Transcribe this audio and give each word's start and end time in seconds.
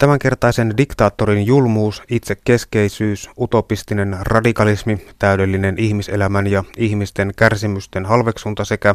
Tämänkertaisen 0.00 0.76
diktaattorin 0.76 1.46
julmuus, 1.46 2.02
itsekeskeisyys, 2.10 3.30
utopistinen 3.40 4.16
radikalismi, 4.20 5.06
täydellinen 5.18 5.74
ihmiselämän 5.78 6.46
ja 6.46 6.64
ihmisten 6.76 7.32
kärsimysten 7.36 8.06
halveksunta 8.06 8.64
sekä 8.64 8.94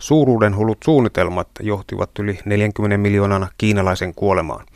suuruuden 0.00 0.56
hullut 0.56 0.78
suunnitelmat 0.84 1.48
johtivat 1.60 2.10
yli 2.18 2.38
40 2.44 2.98
miljoonan 2.98 3.48
kiinalaisen 3.58 4.14
kuolemaan. 4.14 4.66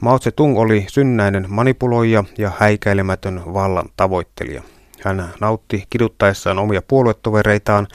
Mao 0.00 0.18
Tse-tung 0.18 0.58
oli 0.58 0.86
synnäinen 0.88 1.46
manipuloija 1.48 2.24
ja 2.38 2.52
häikäilemätön 2.58 3.42
vallan 3.46 3.88
tavoittelija. 3.96 4.62
Hän 5.04 5.28
nautti 5.40 5.84
kiduttaessaan 5.90 6.58
omia 6.58 6.82
puoluetovereitaan, 6.88 7.86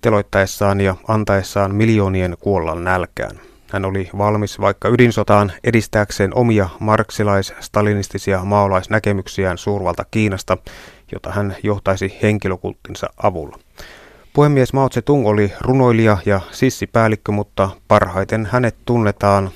teloittaessaan 0.00 0.80
ja 0.80 0.96
antaessaan 1.08 1.74
miljoonien 1.74 2.36
kuolla 2.40 2.74
nälkään. 2.74 3.51
Hän 3.72 3.84
oli 3.84 4.10
valmis 4.18 4.60
vaikka 4.60 4.88
ydinsotaan 4.88 5.52
edistääkseen 5.64 6.34
omia 6.34 6.68
marksilais-stalinistisia 6.80 8.44
maolaisnäkemyksiään 8.44 9.58
suurvalta 9.58 10.04
Kiinasta, 10.10 10.58
jota 11.12 11.30
hän 11.30 11.56
johtaisi 11.62 12.18
henkilökulttinsa 12.22 13.06
avulla. 13.22 13.58
Puhemies 14.32 14.72
Mao 14.72 14.88
Tse-tung 14.88 15.26
oli 15.26 15.52
runoilija 15.60 16.18
ja 16.26 16.40
sissipäällikkö, 16.50 17.32
mutta 17.32 17.68
parhaiten 17.88 18.48
hänet 18.52 18.76
tunnetaan 18.84 19.50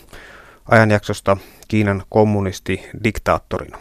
ajanjaksosta 0.71 1.37
Kiinan 1.69 2.03
kommunisti-diktaattorina. 2.09 3.79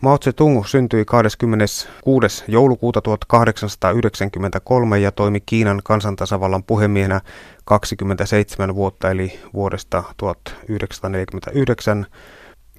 Mao 0.00 0.18
Tse-tung 0.18 0.64
syntyi 0.64 1.04
26. 1.04 2.44
joulukuuta 2.48 3.00
1893 3.00 4.98
ja 4.98 5.12
toimi 5.12 5.40
Kiinan 5.40 5.80
kansantasavallan 5.84 6.64
puhemiehenä 6.64 7.20
27 7.68 8.74
vuotta 8.74 9.10
eli 9.10 9.40
vuodesta 9.54 10.02
1949 10.16 12.06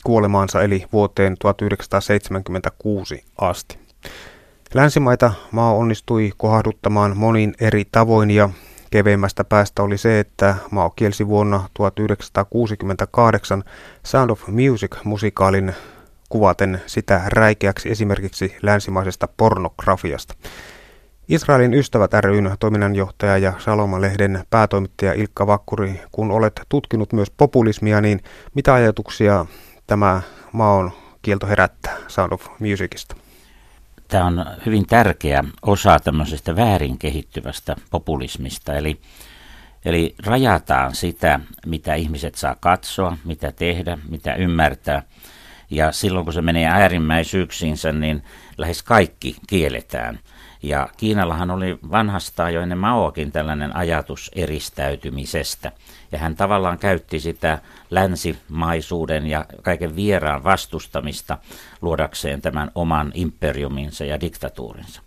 kuolemaansa 0.04 0.62
eli 0.62 0.86
vuoteen 0.94 1.36
1976 1.40 3.24
asti. 3.42 3.80
Länsimaita 4.74 5.34
Mao 5.52 5.80
onnistui 5.80 6.32
kohduttamaan 6.38 7.18
monin 7.18 7.54
eri 7.60 7.86
tavoin 7.92 8.32
ja 8.32 8.50
keveimmästä 8.92 9.44
päästä 9.44 9.84
oli 9.84 9.98
se, 9.98 10.20
että 10.20 10.56
Mao 10.72 10.90
kielsi 10.90 11.28
vuonna 11.28 11.70
1968 11.74 13.64
Sound 14.04 14.30
of 14.30 14.48
Music-musikaalin 14.48 15.74
kuvaten 16.30 16.82
sitä 16.86 17.22
räikeäksi 17.28 17.92
esimerkiksi 17.92 18.56
länsimaisesta 18.62 19.28
pornografiasta. 19.38 20.34
Israelin 21.30 21.74
ystävät 21.74 22.14
ryn 22.14 22.56
toiminnanjohtaja 22.60 23.38
ja 23.38 23.54
Saloma-lehden 23.58 24.44
päätoimittaja 24.50 25.14
Ilkka 25.14 25.48
Vakkuri, 25.48 26.02
kun 26.12 26.32
olet 26.32 26.62
tutkinut 26.70 27.14
myös 27.14 27.32
populismia, 27.32 28.02
niin 28.02 28.22
mitä 28.54 28.74
ajatuksia 28.74 29.46
tämä 29.88 30.22
maon 30.52 30.92
kielto 31.22 31.48
herättää 31.48 31.98
Sound 32.08 32.32
of 32.32 32.48
Musicista? 32.60 33.16
Tämä 34.08 34.26
on 34.26 34.46
hyvin 34.66 34.88
tärkeä 34.88 35.44
osa 35.62 36.00
tämmöisestä 36.00 36.56
väärin 36.56 36.98
kehittyvästä 36.98 37.76
populismista, 37.92 38.74
eli, 38.74 39.00
eli 39.86 40.16
rajataan 40.26 40.96
sitä, 40.96 41.40
mitä 41.66 41.96
ihmiset 41.96 42.36
saa 42.36 42.56
katsoa, 42.60 43.18
mitä 43.26 43.52
tehdä, 43.52 43.98
mitä 44.10 44.36
ymmärtää– 44.36 45.04
ja 45.70 45.92
silloin 45.92 46.26
kun 46.26 46.34
se 46.34 46.42
menee 46.42 46.66
äärimmäisyyksiinsä, 46.66 47.92
niin 47.92 48.24
lähes 48.58 48.84
kaikki 48.84 49.36
kielletään. 49.48 50.20
Ja 50.64 50.90
Kiinallahan 50.98 51.52
oli 51.52 51.80
vanhastaan 51.92 52.54
jo 52.54 52.62
ennen 52.62 52.78
Maoakin 52.78 53.32
tällainen 53.32 53.76
ajatus 53.76 54.32
eristäytymisestä. 54.36 55.72
Ja 56.12 56.18
hän 56.18 56.36
tavallaan 56.36 56.78
käytti 56.78 57.20
sitä 57.20 57.60
länsimaisuuden 57.90 59.28
ja 59.28 59.46
kaiken 59.62 59.96
vieraan 59.96 60.44
vastustamista 60.44 61.38
luodakseen 61.82 62.42
tämän 62.42 62.72
oman 62.76 63.12
imperiuminsa 63.16 64.06
ja 64.06 64.22
diktatuurinsa. 64.22 65.02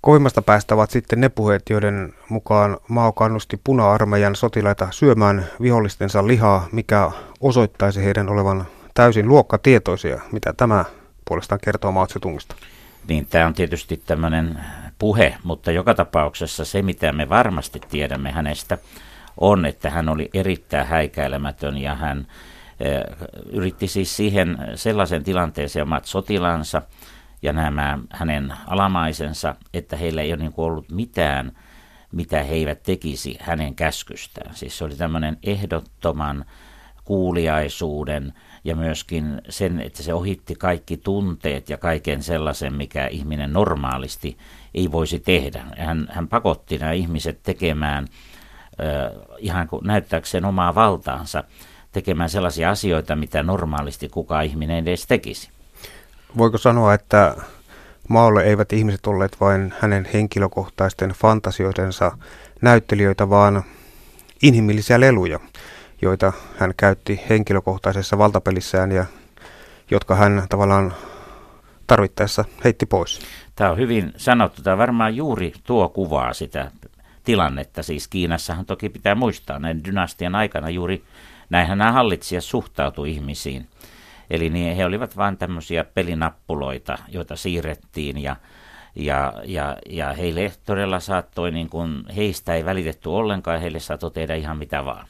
Koimmasta 0.00 0.42
päästä 0.42 0.74
ovat 0.74 0.90
sitten 0.90 1.20
ne 1.20 1.28
puheet, 1.28 1.62
joiden 1.70 2.14
mukaan 2.28 2.78
Mao 2.88 3.12
kannusti 3.12 3.60
puna-armeijan 3.64 4.36
sotilaita 4.36 4.88
syömään 4.90 5.46
vihollistensa 5.62 6.26
lihaa, 6.26 6.68
mikä 6.72 7.10
osoittaisi 7.40 8.04
heidän 8.04 8.28
olevan 8.28 8.64
täysin 8.94 9.28
luokkatietoisia, 9.28 10.20
mitä 10.32 10.52
tämä 10.52 10.84
puolestaan 11.24 11.60
kertoo 11.64 11.92
Mao 11.92 12.06
Tse-tungista. 12.06 12.56
Niin, 13.08 13.26
tämä 13.26 13.46
on 13.46 13.54
tietysti 13.54 14.02
tämmöinen 14.06 14.58
puhe, 15.00 15.36
mutta 15.44 15.70
joka 15.70 15.94
tapauksessa 15.94 16.64
se, 16.64 16.82
mitä 16.82 17.12
me 17.12 17.28
varmasti 17.28 17.80
tiedämme 17.90 18.30
hänestä, 18.32 18.78
on, 19.36 19.66
että 19.66 19.90
hän 19.90 20.08
oli 20.08 20.30
erittäin 20.34 20.86
häikäilemätön 20.86 21.78
ja 21.78 21.94
hän 21.94 22.26
eh, 22.80 23.00
yritti 23.52 23.86
siis 23.86 24.16
siihen 24.16 24.58
sellaisen 24.74 25.24
tilanteeseen 25.24 25.82
omat 25.82 26.04
sotilansa 26.04 26.82
ja 27.42 27.52
nämä 27.52 27.98
hänen 28.10 28.54
alamaisensa, 28.66 29.54
että 29.74 29.96
heillä 29.96 30.22
ei 30.22 30.32
ole 30.32 30.42
niin 30.42 30.54
ollut 30.56 30.90
mitään, 30.90 31.52
mitä 32.12 32.42
he 32.42 32.54
eivät 32.54 32.82
tekisi 32.82 33.38
hänen 33.40 33.74
käskystään. 33.74 34.56
Siis 34.56 34.78
se 34.78 34.84
oli 34.84 34.96
tämmöinen 34.96 35.38
ehdottoman 35.42 36.44
kuuliaisuuden, 37.04 38.32
ja 38.64 38.76
myöskin 38.76 39.42
sen, 39.48 39.80
että 39.80 40.02
se 40.02 40.14
ohitti 40.14 40.54
kaikki 40.54 40.96
tunteet 40.96 41.70
ja 41.70 41.76
kaiken 41.76 42.22
sellaisen, 42.22 42.74
mikä 42.74 43.06
ihminen 43.06 43.52
normaalisti 43.52 44.38
ei 44.74 44.92
voisi 44.92 45.20
tehdä. 45.20 45.64
Hän, 45.78 46.08
hän 46.10 46.28
pakotti 46.28 46.78
nämä 46.78 46.92
ihmiset 46.92 47.40
tekemään 47.42 48.06
äh, 48.80 49.36
ihan 49.38 49.68
kuin 49.68 49.86
näyttääkseen 49.86 50.44
omaa 50.44 50.74
valtaansa, 50.74 51.44
tekemään 51.92 52.30
sellaisia 52.30 52.70
asioita, 52.70 53.16
mitä 53.16 53.42
normaalisti 53.42 54.08
kukaan 54.08 54.44
ihminen 54.44 54.76
edes 54.76 55.06
tekisi. 55.06 55.50
Voiko 56.38 56.58
sanoa, 56.58 56.94
että 56.94 57.36
Maalle 58.08 58.44
eivät 58.44 58.72
ihmiset 58.72 59.06
olleet 59.06 59.36
vain 59.40 59.74
hänen 59.80 60.08
henkilökohtaisten 60.12 61.10
fantasioidensa 61.10 62.18
näyttelijöitä, 62.62 63.30
vaan 63.30 63.62
inhimillisiä 64.42 65.00
leluja? 65.00 65.40
joita 66.02 66.32
hän 66.58 66.74
käytti 66.76 67.20
henkilökohtaisessa 67.28 68.18
valtapelissään 68.18 68.92
ja 68.92 69.04
jotka 69.90 70.14
hän 70.14 70.46
tavallaan 70.48 70.94
tarvittaessa 71.90 72.44
heitti 72.64 72.86
pois. 72.86 73.20
Tämä 73.56 73.70
on 73.70 73.78
hyvin 73.78 74.12
sanottu. 74.16 74.62
Tämä 74.62 74.78
varmaan 74.78 75.16
juuri 75.16 75.52
tuo 75.64 75.88
kuvaa 75.88 76.32
sitä 76.32 76.70
tilannetta. 77.24 77.82
Siis 77.82 78.08
Kiinassahan 78.08 78.66
toki 78.66 78.88
pitää 78.88 79.14
muistaa 79.14 79.58
näiden 79.58 79.84
dynastian 79.84 80.34
aikana 80.34 80.70
juuri 80.70 81.04
näinhän 81.50 81.78
nämä 81.78 81.92
hallitsijat 81.92 82.44
suhtautui 82.44 83.10
ihmisiin. 83.10 83.66
Eli 84.30 84.50
niin 84.50 84.76
he 84.76 84.84
olivat 84.84 85.16
vain 85.16 85.36
tämmöisiä 85.36 85.84
pelinappuloita, 85.84 86.98
joita 87.08 87.36
siirrettiin 87.36 88.22
ja, 88.22 88.36
ja, 88.94 89.32
ja, 89.44 89.76
ja 89.88 90.12
heille 90.12 90.52
todella 90.66 91.00
saattoi, 91.00 91.50
niin 91.50 91.68
kuin, 91.68 92.04
heistä 92.16 92.54
ei 92.54 92.64
välitetty 92.64 93.08
ollenkaan 93.08 93.54
ja 93.54 93.60
heille 93.60 93.80
saattoi 93.80 94.10
tehdä 94.10 94.34
ihan 94.34 94.58
mitä 94.58 94.84
vaan. 94.84 95.06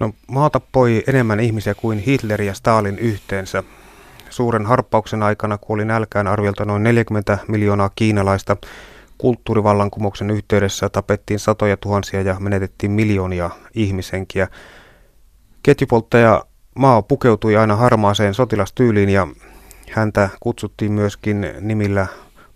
No, 0.00 0.12
maa 0.28 0.50
tappoi 0.50 1.02
enemmän 1.06 1.40
ihmisiä 1.40 1.74
kuin 1.74 1.98
Hitler 1.98 2.42
ja 2.42 2.54
Stalin 2.54 2.98
yhteensä. 2.98 3.62
Suuren 4.30 4.66
harppauksen 4.66 5.22
aikana 5.22 5.58
kuoli 5.58 5.84
nälkään 5.84 6.26
arviolta 6.26 6.64
noin 6.64 6.82
40 6.82 7.38
miljoonaa 7.48 7.90
kiinalaista. 7.96 8.56
Kulttuurivallankumouksen 9.18 10.30
yhteydessä 10.30 10.88
tapettiin 10.88 11.38
satoja 11.38 11.76
tuhansia 11.76 12.22
ja 12.22 12.36
menetettiin 12.40 12.92
miljoonia 12.92 13.50
ihmishenkiä. 13.74 14.48
Ketjupolttaja 15.62 16.44
Mao 16.74 17.02
pukeutui 17.02 17.56
aina 17.56 17.76
harmaaseen 17.76 18.34
sotilastyyliin 18.34 19.08
ja 19.08 19.26
häntä 19.92 20.28
kutsuttiin 20.40 20.92
myöskin 20.92 21.46
nimillä 21.60 22.06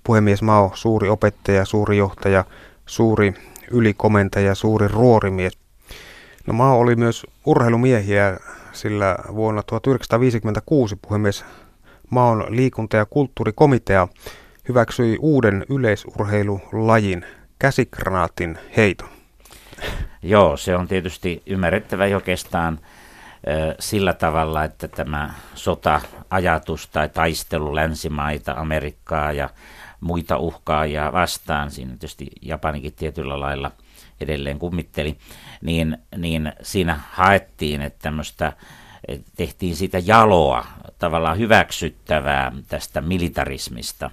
puhemies 0.05 0.43
Mao, 0.43 0.71
suuri 0.75 1.09
opettaja, 1.09 1.65
suuri 1.65 1.97
johtaja, 1.97 2.45
suuri 2.87 3.35
ylikomentaja, 3.71 4.55
suuri 4.55 4.89
ruorimies. 4.89 5.59
No 6.47 6.53
Mao 6.53 6.81
oli 6.81 6.97
myös 6.97 7.27
urheilumiehiä, 7.47 8.39
sillä 8.73 9.17
vuonna 9.35 9.63
1956 9.63 10.97
puhemies 10.97 11.45
Maon 12.11 12.45
liikunta- 12.49 12.97
ja 12.97 13.07
kulttuurikomitea 13.07 14.09
hyväksyi 14.69 15.19
uuden 15.21 15.67
yleisurheilulajin, 15.71 17.27
käsikranaatin 17.59 18.59
heiton. 18.77 19.09
Joo, 20.23 20.57
se 20.57 20.77
on 20.77 20.89
tietysti 20.89 21.43
ymmärrettävä 21.47 22.05
oikeastaan 22.05 22.79
sillä 23.79 24.13
tavalla, 24.13 24.65
että 24.65 24.89
tämä 24.89 25.35
sota-ajatus 25.55 26.89
tai 26.89 27.09
taistelu 27.09 27.75
länsimaita, 27.75 28.53
Amerikkaa 28.53 29.33
ja 29.33 29.51
muita 30.01 30.39
uhkaajia 30.39 31.13
vastaan, 31.13 31.71
siinä 31.71 31.91
tietysti 31.91 32.31
Japanikin 32.43 32.93
tietyllä 32.93 33.41
lailla– 33.41 33.71
edelleen 34.23 34.59
kummitteli, 34.59 35.17
niin, 35.63 35.99
niin 36.17 36.53
siinä 36.63 37.01
haettiin, 37.11 37.83
että 37.83 37.99
tämmöistä 38.03 38.53
tehtiin 39.37 39.77
siitä 39.77 39.99
jaloa, 39.99 40.67
tavallaan 40.99 41.39
hyväksyttävää 41.39 42.53
tästä 42.69 43.01
militarismista. 43.01 44.11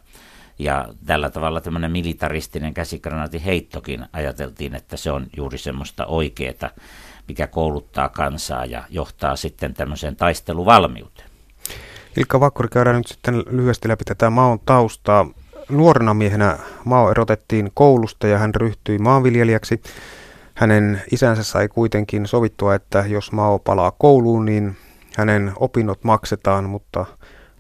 Ja 0.60 0.88
tällä 1.06 1.30
tavalla 1.30 1.62
tämmöinen 1.62 1.92
militaristinen 1.92 2.74
käsikranaatin 2.74 3.42
heittokin 3.42 4.06
ajateltiin, 4.14 4.76
että 4.76 4.98
se 4.98 5.12
on 5.12 5.28
juuri 5.38 5.58
semmoista 5.58 6.06
oikeaa, 6.06 6.70
mikä 7.28 7.48
kouluttaa 7.48 8.10
kansaa 8.10 8.66
ja 8.66 8.84
johtaa 8.90 9.36
sitten 9.36 9.74
tämmöiseen 9.74 10.16
taisteluvalmiuteen. 10.16 11.30
Ilkka 12.18 12.40
Vakkuri, 12.40 12.70
käydään 12.70 12.96
nyt 12.96 13.08
sitten 13.08 13.44
lyhyesti 13.50 13.90
läpi 13.90 14.04
tätä 14.04 14.30
Maon 14.30 14.60
taustaa. 14.60 15.26
Nuorena 15.70 16.14
miehenä 16.14 16.58
Mao 16.86 17.12
erotettiin 17.12 17.72
koulusta 17.74 18.28
ja 18.28 18.38
hän 18.38 18.56
ryhtyi 18.56 18.98
maanviljelijäksi. 18.98 19.82
Hänen 20.54 21.02
isänsä 21.12 21.44
sai 21.44 21.68
kuitenkin 21.68 22.28
sovittua, 22.28 22.76
että 22.76 23.06
jos 23.08 23.32
Mao 23.32 23.60
palaa 23.60 23.92
kouluun, 23.92 24.46
niin 24.46 24.78
hänen 25.16 25.52
opinnot 25.56 26.04
maksetaan, 26.04 26.64
mutta 26.64 27.06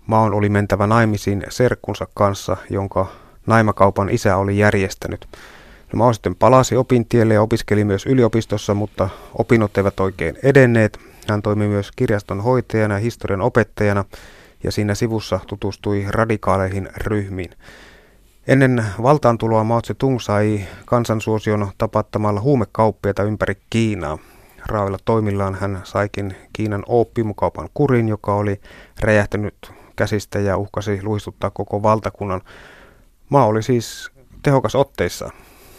Maon 0.07 0.33
oli 0.33 0.50
mentävä 0.50 0.88
naimisiin 0.88 1.44
serkkunsa 1.50 2.07
kanssa, 2.13 2.57
jonka 2.69 3.07
naimakaupan 3.47 4.09
isä 4.09 4.38
oli 4.38 4.57
järjestänyt. 4.57 5.27
No, 5.94 5.97
Mao 5.97 6.13
sitten 6.13 6.35
palasi 6.35 6.75
opintielle 6.75 7.33
ja 7.33 7.41
opiskeli 7.41 7.83
myös 7.83 8.06
yliopistossa, 8.06 8.73
mutta 8.73 9.09
opinnot 9.33 9.77
eivät 9.77 10.00
oikein 10.00 10.38
edenneet. 10.44 11.00
Hän 11.27 11.41
toimi 11.41 11.67
myös 11.67 11.91
kirjaston 11.95 12.41
hoitajana 12.41 12.94
ja 12.94 13.00
historian 13.00 13.41
opettajana 13.41 14.06
ja 14.63 14.71
siinä 14.71 14.95
sivussa 14.95 15.39
tutustui 15.47 16.06
radikaaleihin 16.09 16.89
ryhmiin. 16.97 17.51
Ennen 18.50 18.86
valtaantuloa 19.04 19.63
Mao 19.63 19.81
Tse-tung 19.81 20.19
sai 20.19 20.68
kansansuosion 20.86 21.72
tapattamalla 21.78 22.42
huumekauppiaita 22.42 23.24
ympäri 23.24 23.62
Kiinaa. 23.69 24.18
Raavilla 24.66 24.98
toimillaan 25.06 25.56
hän 25.56 25.81
saikin 25.84 26.36
Kiinan 26.54 26.84
oppimukaupan 26.88 27.69
kurin, 27.74 28.10
joka 28.10 28.36
oli 28.36 28.62
räjähtänyt 29.00 29.72
käsistä 29.96 30.40
ja 30.40 30.57
uhkasi 30.57 31.04
luistuttaa 31.04 31.50
koko 31.50 31.84
valtakunnan. 31.84 32.42
Maa 33.30 33.46
oli 33.46 33.63
siis 33.63 34.12
tehokas 34.44 34.75
otteissa. 34.75 35.30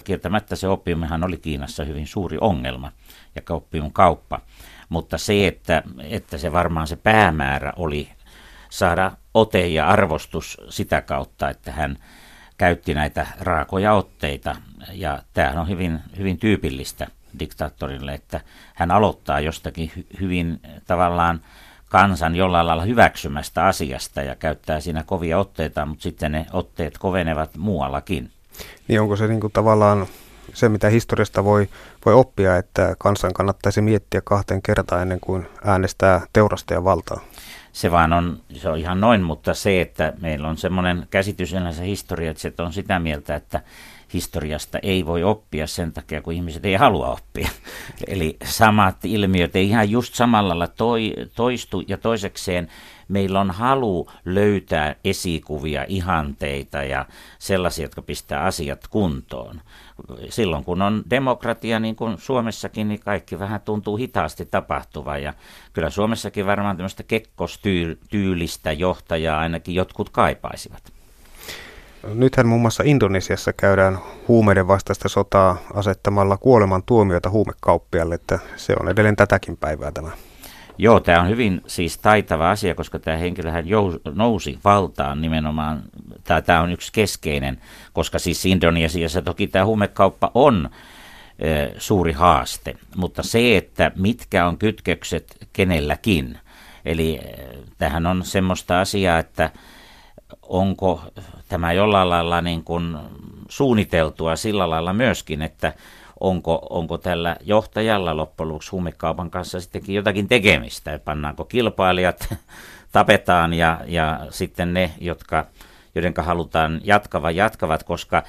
Kieltämättä 0.04 0.56
se 0.56 0.68
oppiumihan 0.68 1.24
oli 1.24 1.36
Kiinassa 1.36 1.84
hyvin 1.84 2.06
suuri 2.06 2.38
ongelma 2.40 2.92
ja 3.34 3.42
oppiumin 3.54 3.92
kauppa. 3.92 4.40
Mutta 4.88 5.18
se, 5.18 5.46
että, 5.46 5.82
että 5.98 6.38
se 6.38 6.52
varmaan 6.52 6.86
se 6.86 6.96
päämäärä 6.96 7.72
oli 7.76 8.08
saada 8.68 9.12
ote 9.34 9.66
ja 9.66 9.88
arvostus 9.88 10.60
sitä 10.68 11.00
kautta, 11.00 11.50
että 11.50 11.72
hän 11.72 11.96
käytti 12.60 12.94
näitä 12.94 13.26
raakoja 13.40 13.92
otteita. 13.92 14.56
Ja 14.92 15.22
tämähän 15.34 15.58
on 15.58 15.68
hyvin, 15.68 16.00
hyvin 16.18 16.38
tyypillistä 16.38 17.06
diktaattorille, 17.38 18.14
että 18.14 18.40
hän 18.74 18.90
aloittaa 18.90 19.40
jostakin 19.40 19.92
hy- 19.96 20.20
hyvin 20.20 20.60
tavallaan 20.86 21.40
kansan 21.88 22.36
jollain 22.36 22.66
lailla 22.66 22.84
hyväksymästä 22.84 23.66
asiasta 23.66 24.22
ja 24.22 24.36
käyttää 24.36 24.80
siinä 24.80 25.02
kovia 25.02 25.38
otteita, 25.38 25.86
mutta 25.86 26.02
sitten 26.02 26.32
ne 26.32 26.46
otteet 26.52 26.98
kovenevat 26.98 27.56
muuallakin. 27.56 28.30
Niin 28.88 29.00
onko 29.00 29.16
se 29.16 29.26
niin 29.26 29.40
kuin 29.40 29.52
tavallaan 29.52 30.06
se, 30.54 30.68
mitä 30.68 30.88
historiasta 30.88 31.44
voi, 31.44 31.68
voi 32.06 32.14
oppia, 32.14 32.56
että 32.56 32.94
kansan 32.98 33.32
kannattaisi 33.32 33.80
miettiä 33.80 34.20
kahteen 34.24 34.62
kertaan 34.62 35.02
ennen 35.02 35.20
kuin 35.20 35.46
äänestää 35.64 36.20
teurastajan 36.32 36.84
valtaa? 36.84 37.20
Se 37.72 37.90
vaan 37.90 38.12
on, 38.12 38.40
se 38.52 38.68
on 38.68 38.78
ihan 38.78 39.00
noin, 39.00 39.22
mutta 39.22 39.54
se, 39.54 39.80
että 39.80 40.12
meillä 40.20 40.48
on 40.48 40.56
semmoinen 40.56 41.06
käsitys 41.10 41.52
yleensä 41.52 41.82
historia, 41.82 42.30
että 42.30 42.40
se 42.40 42.52
on 42.58 42.72
sitä 42.72 42.98
mieltä, 42.98 43.34
että 43.34 43.60
historiasta 44.14 44.78
ei 44.82 45.06
voi 45.06 45.22
oppia 45.24 45.66
sen 45.66 45.92
takia, 45.92 46.22
kun 46.22 46.32
ihmiset 46.32 46.64
ei 46.64 46.74
halua 46.74 47.08
oppia. 47.08 47.48
Eli 48.06 48.36
samat 48.44 49.04
ilmiöt 49.04 49.56
ei 49.56 49.68
ihan 49.68 49.90
just 49.90 50.14
samalla 50.14 50.48
lailla 50.48 50.66
toi, 50.66 51.14
toistu 51.34 51.82
ja 51.88 51.98
toisekseen 51.98 52.68
meillä 53.08 53.40
on 53.40 53.50
halu 53.50 54.10
löytää 54.24 54.96
esikuvia, 55.04 55.84
ihanteita 55.88 56.82
ja 56.82 57.06
sellaisia, 57.38 57.84
jotka 57.84 58.02
pistää 58.02 58.40
asiat 58.40 58.88
kuntoon. 58.88 59.60
Silloin 60.28 60.64
kun 60.64 60.82
on 60.82 61.02
demokratia, 61.10 61.80
niin 61.80 61.96
kuin 61.96 62.18
Suomessakin, 62.18 62.88
niin 62.88 63.00
kaikki 63.00 63.38
vähän 63.38 63.60
tuntuu 63.60 63.96
hitaasti 63.96 64.46
tapahtuvan. 64.46 65.22
Ja 65.22 65.34
kyllä 65.72 65.90
Suomessakin 65.90 66.46
varmaan 66.46 66.76
tämmöistä 66.76 67.02
kekkostyylistä 67.02 68.72
johtajaa 68.72 69.40
ainakin 69.40 69.74
jotkut 69.74 70.10
kaipaisivat. 70.10 70.82
Nythän 72.14 72.46
muun 72.46 72.60
muassa 72.60 72.82
Indonesiassa 72.86 73.52
käydään 73.52 73.98
huumeiden 74.28 74.68
vastaista 74.68 75.08
sotaa 75.08 75.56
asettamalla 75.74 76.36
kuoleman 76.36 76.82
tuomioita 76.82 77.30
huumekauppialle, 77.30 78.14
että 78.14 78.38
se 78.56 78.74
on 78.80 78.88
edelleen 78.88 79.16
tätäkin 79.16 79.56
päivää 79.56 79.92
tämä. 79.92 80.10
Joo, 80.82 81.00
tämä 81.00 81.20
on 81.20 81.28
hyvin 81.28 81.62
siis 81.66 81.98
taitava 81.98 82.50
asia, 82.50 82.74
koska 82.74 82.98
tämä 82.98 83.16
henkilöhän 83.16 83.64
nousi 84.14 84.58
valtaan 84.64 85.20
nimenomaan, 85.20 85.82
tämä 86.46 86.60
on 86.60 86.72
yksi 86.72 86.92
keskeinen, 86.92 87.60
koska 87.92 88.18
siis 88.18 88.46
Indonesiassa 88.46 89.22
toki 89.22 89.46
tämä 89.46 89.64
huumekauppa 89.64 90.30
on 90.34 90.70
e, 91.38 91.48
suuri 91.78 92.12
haaste, 92.12 92.74
mutta 92.96 93.22
se, 93.22 93.56
että 93.56 93.92
mitkä 93.96 94.46
on 94.46 94.58
kytkökset 94.58 95.48
kenelläkin, 95.52 96.38
eli 96.84 97.20
tähän 97.78 98.06
on 98.06 98.24
semmoista 98.24 98.80
asiaa, 98.80 99.18
että 99.18 99.50
onko 100.42 101.04
tämä 101.48 101.72
jollain 101.72 102.10
lailla 102.10 102.40
niin 102.40 102.64
kuin 102.64 102.96
suunniteltua 103.48 104.36
sillä 104.36 104.70
lailla 104.70 104.92
myöskin, 104.92 105.42
että 105.42 105.72
onko, 106.20 106.66
onko 106.70 106.98
tällä 106.98 107.36
johtajalla 107.40 108.16
loppujen 108.16 108.48
lopuksi 108.48 108.70
huumekaupan 108.70 109.30
kanssa 109.30 109.60
sittenkin 109.60 109.94
jotakin 109.94 110.28
tekemistä, 110.28 110.92
että 110.92 111.04
pannaanko 111.04 111.44
kilpailijat, 111.44 112.34
tapetaan 112.92 113.54
ja, 113.54 113.80
ja 113.86 114.20
sitten 114.30 114.74
ne, 114.74 114.90
jotka, 115.00 115.46
joiden 115.94 116.14
halutaan 116.18 116.80
jatkavan, 116.84 117.36
jatkavat, 117.36 117.82
koska 117.82 118.22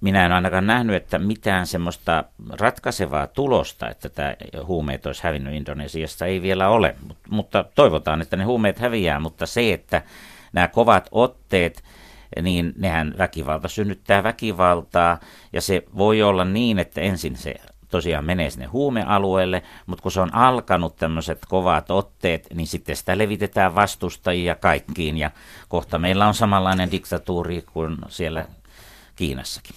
minä 0.00 0.26
en 0.26 0.32
ainakaan 0.32 0.66
nähnyt, 0.66 0.96
että 0.96 1.18
mitään 1.18 1.66
semmoista 1.66 2.24
ratkaisevaa 2.50 3.26
tulosta, 3.26 3.88
että 3.88 4.08
tämä 4.08 4.34
huumeet 4.66 5.06
olisi 5.06 5.22
hävinnyt 5.22 5.54
Indonesiasta, 5.54 6.26
ei 6.26 6.42
vielä 6.42 6.68
ole. 6.68 6.96
Mutta 7.30 7.64
toivotaan, 7.74 8.22
että 8.22 8.36
ne 8.36 8.44
huumeet 8.44 8.78
häviää, 8.78 9.20
mutta 9.20 9.46
se, 9.46 9.72
että 9.72 10.02
nämä 10.52 10.68
kovat 10.68 11.08
otteet, 11.12 11.82
niin 12.42 12.72
nehän 12.76 13.14
väkivalta 13.18 13.68
synnyttää 13.68 14.22
väkivaltaa, 14.22 15.18
ja 15.52 15.60
se 15.60 15.82
voi 15.96 16.22
olla 16.22 16.44
niin, 16.44 16.78
että 16.78 17.00
ensin 17.00 17.36
se 17.36 17.54
tosiaan 17.88 18.24
menee 18.24 18.50
sinne 18.50 18.66
huumealueelle, 18.66 19.62
mutta 19.86 20.02
kun 20.02 20.12
se 20.12 20.20
on 20.20 20.34
alkanut 20.34 20.96
tämmöiset 20.96 21.38
kovat 21.48 21.90
otteet, 21.90 22.46
niin 22.54 22.66
sitten 22.66 22.96
sitä 22.96 23.18
levitetään 23.18 23.74
vastustajia 23.74 24.54
kaikkiin, 24.54 25.18
ja 25.18 25.30
kohta 25.68 25.98
meillä 25.98 26.28
on 26.28 26.34
samanlainen 26.34 26.90
diktatuuri 26.90 27.64
kuin 27.72 27.96
siellä 28.08 28.44
Kiinassakin. 29.16 29.76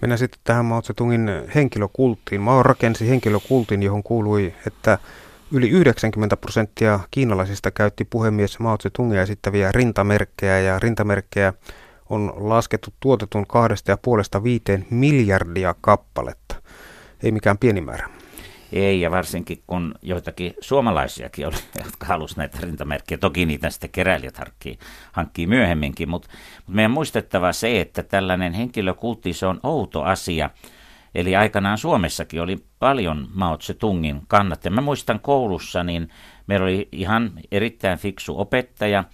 Mennään 0.00 0.18
sitten 0.18 0.40
tähän 0.44 0.64
Mao 0.64 0.82
Tse-tungin 0.82 1.30
henkilökulttiin. 1.54 2.40
Mao 2.40 2.62
rakensi 2.62 3.08
henkilökultin, 3.08 3.82
johon 3.82 4.02
kuului, 4.02 4.54
että 4.66 4.98
Yli 5.52 5.68
90 5.68 6.36
prosenttia 6.36 7.00
kiinalaisista 7.10 7.70
käytti 7.70 8.04
puhemies 8.04 8.58
Mao 8.58 8.76
Tse-tungia 8.78 9.22
esittäviä 9.22 9.72
rintamerkkejä 9.72 10.60
ja 10.60 10.78
rintamerkkejä 10.78 11.52
on 12.10 12.32
laskettu 12.36 12.90
tuotetun 13.00 13.46
kahdesta 13.46 13.90
ja 13.90 13.96
puolesta 13.96 14.42
viiteen 14.42 14.86
miljardia 14.90 15.74
kappaletta. 15.80 16.54
Ei 17.22 17.32
mikään 17.32 17.58
pieni 17.58 17.80
määrä. 17.80 18.08
Ei, 18.72 19.00
ja 19.00 19.10
varsinkin 19.10 19.62
kun 19.66 19.94
joitakin 20.02 20.54
suomalaisiakin 20.60 21.46
oli, 21.46 21.56
jotka 21.84 22.06
halusivat 22.06 22.38
näitä 22.38 22.58
rintamerkkejä. 22.62 23.18
Toki 23.18 23.46
niitä 23.46 23.70
sitten 23.70 23.90
keräilijät 23.90 24.36
hankkii, 24.36 24.78
hankkii 25.12 25.46
myöhemminkin, 25.46 26.08
mutta, 26.08 26.28
mutta 26.56 26.72
meidän 26.72 26.90
muistettava 26.90 27.52
se, 27.52 27.80
että 27.80 28.02
tällainen 28.02 28.52
henkilökultti, 28.52 29.32
se 29.32 29.46
on 29.46 29.60
outo 29.62 30.02
asia– 30.02 30.50
Eli 31.18 31.36
aikanaan 31.36 31.78
Suomessakin 31.78 32.42
oli 32.42 32.56
paljon 32.78 33.28
Mao 33.34 33.56
Tse-tungin 33.56 34.22
kannattajia. 34.28 34.74
Mä 34.74 34.80
muistan 34.80 35.20
koulussa, 35.20 35.84
niin 35.84 36.08
meillä 36.46 36.64
oli 36.64 36.88
ihan 36.92 37.32
erittäin 37.52 37.98
fiksu 37.98 38.40
opettaja, 38.40 39.04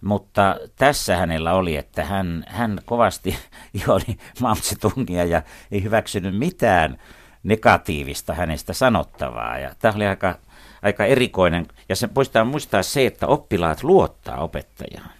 mutta 0.00 0.56
tässä 0.76 1.16
hänellä 1.16 1.54
oli, 1.54 1.76
että 1.76 2.04
hän, 2.04 2.44
hän 2.48 2.78
kovasti 2.84 3.38
oli 3.88 4.18
Mao 4.40 4.54
Tse-tungia 4.54 5.24
ja 5.24 5.42
ei 5.72 5.82
hyväksynyt 5.82 6.38
mitään 6.38 6.98
negatiivista 7.42 8.34
hänestä 8.34 8.72
sanottavaa. 8.72 9.58
Ja 9.58 9.74
tämä 9.78 9.94
oli 9.96 10.06
aika, 10.06 10.38
aika 10.82 11.04
erikoinen. 11.04 11.66
Ja 11.88 11.96
se 11.96 12.08
muistaa 12.14 12.44
muistaa 12.44 12.82
se, 12.82 13.06
että 13.06 13.26
oppilaat 13.26 13.82
luottaa 13.82 14.38
opettajaan. 14.38 15.10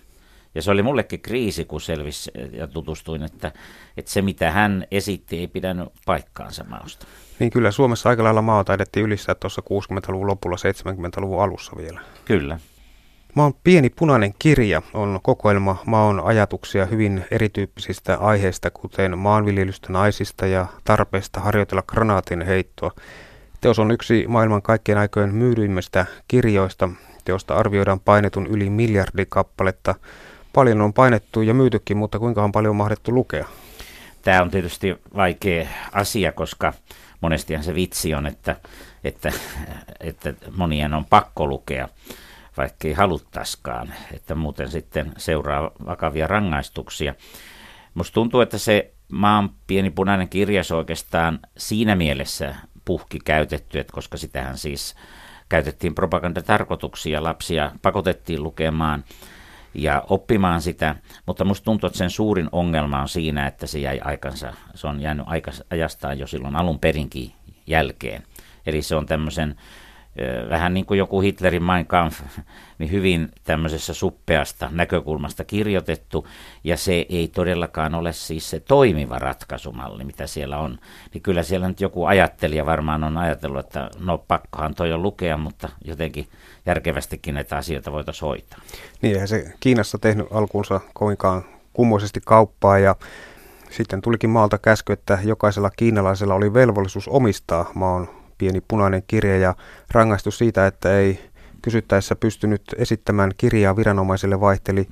Ja 0.54 0.62
se 0.62 0.70
oli 0.70 0.82
mullekin 0.82 1.20
kriisi, 1.20 1.64
kun 1.64 1.80
selvisi 1.80 2.30
ja 2.52 2.66
tutustuin, 2.66 3.22
että, 3.22 3.52
että 3.96 4.10
se 4.10 4.22
mitä 4.22 4.50
hän 4.50 4.86
esitti 4.90 5.38
ei 5.38 5.46
pidänyt 5.46 5.88
paikkaansa 6.06 6.64
mausta. 6.64 7.06
Niin 7.38 7.50
kyllä 7.50 7.70
Suomessa 7.70 8.08
aika 8.08 8.24
lailla 8.24 8.42
maa 8.42 8.64
taidettiin 8.64 9.06
ylistää 9.06 9.34
tuossa 9.34 9.62
60-luvun 9.62 10.26
lopulla, 10.26 10.56
70-luvun 10.56 11.42
alussa 11.42 11.72
vielä. 11.76 12.00
Kyllä. 12.24 12.58
Maan 13.34 13.54
pieni 13.64 13.90
punainen 13.90 14.34
kirja 14.38 14.82
on 14.94 15.20
kokoelma 15.22 15.82
maan 15.86 16.20
ajatuksia 16.24 16.86
hyvin 16.86 17.24
erityyppisistä 17.30 18.18
aiheista, 18.18 18.70
kuten 18.70 19.18
maanviljelystä, 19.18 19.92
naisista 19.92 20.46
ja 20.46 20.66
tarpeesta 20.84 21.40
harjoitella 21.40 21.82
granaatin 21.82 22.42
heittoa. 22.42 22.90
Teos 23.60 23.78
on 23.78 23.90
yksi 23.90 24.24
maailman 24.28 24.62
kaikkien 24.62 24.98
aikojen 24.98 25.34
myydyimmistä 25.34 26.06
kirjoista. 26.28 26.88
Teosta 27.24 27.54
arvioidaan 27.54 28.00
painetun 28.00 28.46
yli 28.46 28.70
miljardi 28.70 29.26
kappaletta 29.28 29.94
Paljon 30.54 30.80
on 30.80 30.92
painettu 30.92 31.42
ja 31.42 31.54
myytykin, 31.54 31.96
mutta 31.96 32.18
kuinka 32.18 32.44
on 32.44 32.52
paljon 32.52 32.76
mahdettu 32.76 33.14
lukea? 33.14 33.48
tämä 34.24 34.42
on 34.42 34.50
tietysti 34.50 34.96
vaikea 35.16 35.68
asia, 35.92 36.32
koska 36.32 36.72
monestihan 37.20 37.64
se 37.64 37.74
vitsi 37.74 38.14
on, 38.14 38.26
että, 38.26 38.56
että, 39.04 39.32
että 40.00 40.34
monien 40.56 40.94
on 40.94 41.04
pakko 41.04 41.46
lukea, 41.46 41.88
vaikka 42.56 42.88
ei 42.88 42.94
haluttaiskaan, 42.94 43.94
että 44.14 44.34
muuten 44.34 44.70
sitten 44.70 45.12
seuraa 45.16 45.70
vakavia 45.86 46.26
rangaistuksia. 46.26 47.14
Musta 47.94 48.14
tuntuu, 48.14 48.40
että 48.40 48.58
se 48.58 48.92
maan 49.12 49.50
pieni 49.66 49.90
punainen 49.90 50.28
kirjas 50.28 50.72
oikeastaan 50.72 51.40
siinä 51.56 51.94
mielessä 51.94 52.54
puhki 52.84 53.18
käytetty, 53.24 53.78
että 53.78 53.92
koska 53.92 54.16
sitähän 54.16 54.58
siis 54.58 54.94
käytettiin 55.48 55.94
propagandatarkoituksia, 55.94 57.22
lapsia 57.22 57.72
pakotettiin 57.82 58.42
lukemaan 58.42 59.04
ja 59.74 60.02
oppimaan 60.08 60.62
sitä, 60.62 60.96
mutta 61.26 61.44
musta 61.44 61.64
tuntuu, 61.64 61.86
että 61.86 61.98
sen 61.98 62.10
suurin 62.10 62.48
ongelma 62.52 63.00
on 63.00 63.08
siinä, 63.08 63.46
että 63.46 63.66
se 63.66 63.78
jäi 63.78 64.00
aikansa, 64.04 64.52
se 64.74 64.86
on 64.86 65.00
jäänyt 65.00 65.26
aikas, 65.28 65.64
ajastaan 65.70 66.18
jo 66.18 66.26
silloin 66.26 66.56
alun 66.56 66.78
perinkin 66.78 67.32
jälkeen. 67.66 68.22
Eli 68.66 68.82
se 68.82 68.96
on 68.96 69.06
tämmöisen 69.06 69.56
vähän 70.50 70.74
niin 70.74 70.86
kuin 70.86 70.98
joku 70.98 71.20
Hitlerin 71.20 71.62
Mein 71.62 71.86
Kampf, 71.86 72.20
niin 72.78 72.90
hyvin 72.90 73.28
tämmöisessä 73.44 73.94
suppeasta 73.94 74.68
näkökulmasta 74.72 75.44
kirjoitettu, 75.44 76.28
ja 76.64 76.76
se 76.76 77.06
ei 77.08 77.28
todellakaan 77.28 77.94
ole 77.94 78.12
siis 78.12 78.50
se 78.50 78.60
toimiva 78.60 79.18
ratkaisumalli, 79.18 80.04
mitä 80.04 80.26
siellä 80.26 80.58
on. 80.58 80.78
Niin 81.14 81.22
kyllä 81.22 81.42
siellä 81.42 81.68
nyt 81.68 81.80
joku 81.80 82.04
ajattelija 82.04 82.66
varmaan 82.66 83.04
on 83.04 83.18
ajatellut, 83.18 83.60
että 83.66 83.90
no 83.98 84.18
pakkohan 84.18 84.74
toi 84.74 84.92
on 84.92 85.02
lukea, 85.02 85.36
mutta 85.36 85.68
jotenkin 85.84 86.28
järkevästikin 86.66 87.34
näitä 87.34 87.56
asioita 87.56 87.92
voitaisiin 87.92 88.28
hoitaa. 88.28 88.58
Niin, 89.02 89.14
eihän 89.14 89.28
se 89.28 89.52
Kiinassa 89.60 89.98
tehnyt 89.98 90.26
alkuunsa 90.30 90.80
kovinkaan 90.94 91.44
kummoisesti 91.72 92.20
kauppaa, 92.24 92.78
ja 92.78 92.96
sitten 93.70 94.02
tulikin 94.02 94.30
maalta 94.30 94.58
käsky, 94.58 94.92
että 94.92 95.18
jokaisella 95.24 95.70
kiinalaisella 95.70 96.34
oli 96.34 96.54
velvollisuus 96.54 97.08
omistaa 97.08 97.70
maan 97.74 98.08
pieni 98.38 98.60
punainen 98.68 99.02
kirja 99.06 99.36
ja 99.36 99.54
rangaistus 99.90 100.38
siitä, 100.38 100.66
että 100.66 100.98
ei 100.98 101.20
kysyttäessä 101.62 102.16
pystynyt 102.16 102.62
esittämään 102.76 103.30
kirjaa 103.36 103.76
viranomaiselle 103.76 104.40
vaihteli 104.40 104.88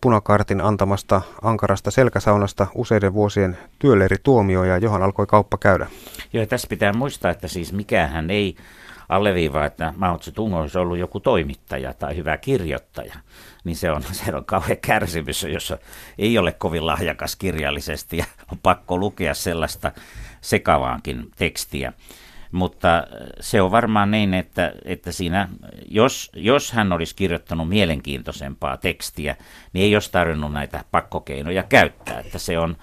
punakartin 0.00 0.60
antamasta 0.60 1.20
ankarasta 1.42 1.90
selkäsaunasta 1.90 2.66
useiden 2.74 3.14
vuosien 3.14 3.58
työleirituomioja, 3.78 4.78
johon 4.78 5.02
alkoi 5.02 5.26
kauppa 5.26 5.58
käydä. 5.58 5.86
Joo, 6.32 6.46
tässä 6.46 6.68
pitää 6.68 6.92
muistaa, 6.92 7.30
että 7.30 7.48
siis 7.48 7.72
mikähän 7.72 8.30
ei 8.30 8.56
alleviivaa, 9.08 9.66
että 9.66 9.94
Mao 9.96 10.18
Zedong 10.18 10.54
olisi 10.54 10.78
ollut 10.78 10.98
joku 10.98 11.20
toimittaja 11.20 11.94
tai 11.94 12.16
hyvä 12.16 12.36
kirjoittaja, 12.36 13.14
niin 13.64 13.76
se 13.76 13.90
on, 13.90 14.02
se 14.24 14.34
on 14.34 14.44
kauhean 14.44 14.78
kärsimys, 14.80 15.42
jossa 15.42 15.78
ei 16.18 16.38
ole 16.38 16.52
kovin 16.52 16.86
lahjakas 16.86 17.36
kirjallisesti 17.36 18.16
ja 18.16 18.24
on 18.52 18.58
pakko 18.58 18.98
lukea 18.98 19.34
sellaista 19.34 19.92
sekavaankin 20.40 21.30
tekstiä. 21.36 21.92
Mutta 22.52 23.06
se 23.40 23.62
on 23.62 23.70
varmaan 23.70 24.10
niin, 24.10 24.34
että, 24.34 24.72
että 24.84 25.12
siinä, 25.12 25.48
jos, 25.88 26.30
jos 26.34 26.72
hän 26.72 26.92
olisi 26.92 27.16
kirjoittanut 27.16 27.68
mielenkiintoisempaa 27.68 28.76
tekstiä, 28.76 29.36
niin 29.72 29.84
ei 29.84 29.96
olisi 29.96 30.12
tarvinnut 30.12 30.52
näitä 30.52 30.84
pakkokeinoja 30.90 31.62
käyttää, 31.62 32.20
että 32.20 32.38
se 32.38 32.58
on 32.58 32.76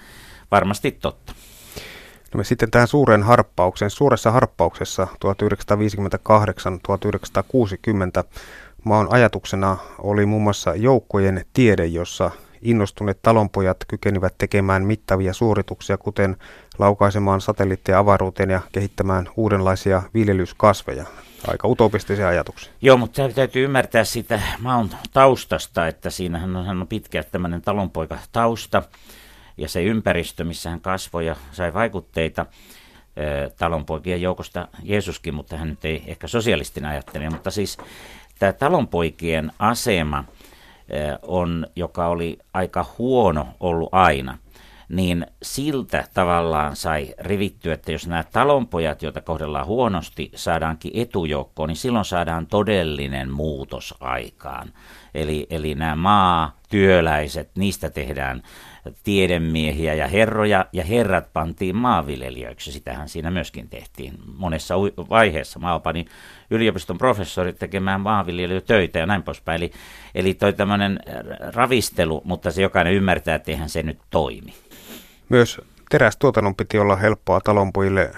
varmasti 0.52 0.92
totta. 0.92 1.34
No 2.34 2.38
me 2.38 2.44
sitten 2.44 2.72
tähän 2.72 2.88
suuren 2.88 3.24
harppaukseen. 3.24 3.92
Suuressa 3.92 4.32
harppauksessa 4.32 5.08
1958-1960 8.24 8.28
maan 8.84 9.08
ajatuksena 9.10 9.78
oli 10.00 10.26
muun 10.26 10.44
muassa 10.44 10.76
joukkojen 10.76 11.46
tiede, 11.54 11.86
jossa 11.86 12.32
innostuneet 12.66 13.20
talonpojat 13.22 13.78
kykenivät 13.88 14.36
tekemään 14.38 14.86
mittavia 14.86 15.34
suorituksia, 15.34 15.98
kuten 15.98 16.38
laukaisemaan 16.80 17.42
satelliitteja 17.42 18.00
avaruuteen 18.00 18.50
ja 18.50 18.62
kehittämään 18.72 19.30
uudenlaisia 19.38 20.02
viljelyskasveja. 20.14 21.06
Aika 21.48 21.68
utopistisia 21.68 22.28
ajatuksia. 22.28 22.72
Joo, 22.82 22.98
mutta 22.98 23.30
täytyy 23.30 23.64
ymmärtää 23.64 24.04
sitä 24.04 24.42
maun 24.60 24.90
taustasta, 25.14 25.88
että 25.88 26.10
siinähän 26.10 26.56
on, 26.56 26.66
hän 26.66 26.82
on 26.82 26.88
pitkä 26.88 27.24
tämmöinen 27.24 27.62
talonpoika 27.62 28.18
tausta 28.32 28.84
ja 29.58 29.70
se 29.70 29.84
ympäristö, 29.84 30.44
missä 30.44 30.70
hän 30.70 30.82
kasvoi 30.82 31.26
ja 31.26 31.36
sai 31.52 31.74
vaikutteita 31.74 32.46
talonpoikien 33.58 34.22
joukosta 34.22 34.68
Jeesuskin, 34.84 35.34
mutta 35.34 35.58
hän 35.58 35.70
nyt 35.70 35.86
ei 35.86 36.04
ehkä 36.08 36.28
sosialistina 36.28 36.90
ajattele, 36.90 37.30
mutta 37.30 37.52
siis 37.52 37.78
tämä 38.40 38.54
talonpoikien 38.54 39.52
asema– 39.60 40.24
on, 41.22 41.68
joka 41.76 42.08
oli 42.08 42.38
aika 42.54 42.86
huono 42.98 43.48
ollut 43.60 43.90
aina, 43.92 44.38
niin 44.90 45.28
siltä 45.44 46.08
tavallaan 46.14 46.76
sai 46.76 47.14
rivittyä, 47.20 47.74
että 47.74 47.92
jos 47.92 48.08
nämä 48.08 48.24
talonpojat, 48.24 49.02
joita 49.02 49.22
kohdellaan 49.22 49.66
huonosti, 49.66 50.32
saadaankin 50.36 50.92
etujoukkoon, 50.94 51.70
niin 51.70 51.76
silloin 51.76 52.06
saadaan 52.06 52.48
todellinen 52.48 53.32
muutos 53.32 53.96
aikaan. 54.00 54.74
Eli, 55.14 55.48
eli 55.50 55.76
nämä 55.76 56.52
maatyöläiset, 56.76 57.50
niistä 57.56 57.90
tehdään 57.90 58.44
tiedemiehiä 59.04 59.94
ja 59.94 60.08
herroja, 60.08 60.66
ja 60.74 60.84
herrat 60.84 61.34
pantiin 61.34 61.76
maanviljelijöiksi. 61.76 62.72
Sitähän 62.72 63.10
siinä 63.10 63.32
myöskin 63.32 63.70
tehtiin. 63.70 64.14
Monessa 64.38 64.76
vaiheessa 65.10 65.60
maa 65.60 65.80
pani 65.80 66.06
yliopiston 66.50 66.98
professorit 66.98 67.60
tekemään 67.60 68.02
maanviljelijötöitä 68.02 69.00
ja 69.00 69.06
näin 69.06 69.24
poispäin. 69.24 69.62
Eli, 69.62 69.72
eli 70.16 70.34
toi 70.34 70.54
tämmöinen 70.54 71.00
ravistelu, 71.54 72.22
mutta 72.26 72.52
se 72.52 72.62
jokainen 72.62 72.94
ymmärtää, 72.94 73.36
että 73.36 73.52
eihän 73.52 73.70
se 73.70 73.84
nyt 73.84 74.00
toimi. 74.10 74.54
Myös 75.30 75.62
terästuotannon 75.90 76.56
piti 76.56 76.78
olla 76.78 76.96
helppoa 76.96 77.42
talonpojille 77.42 78.12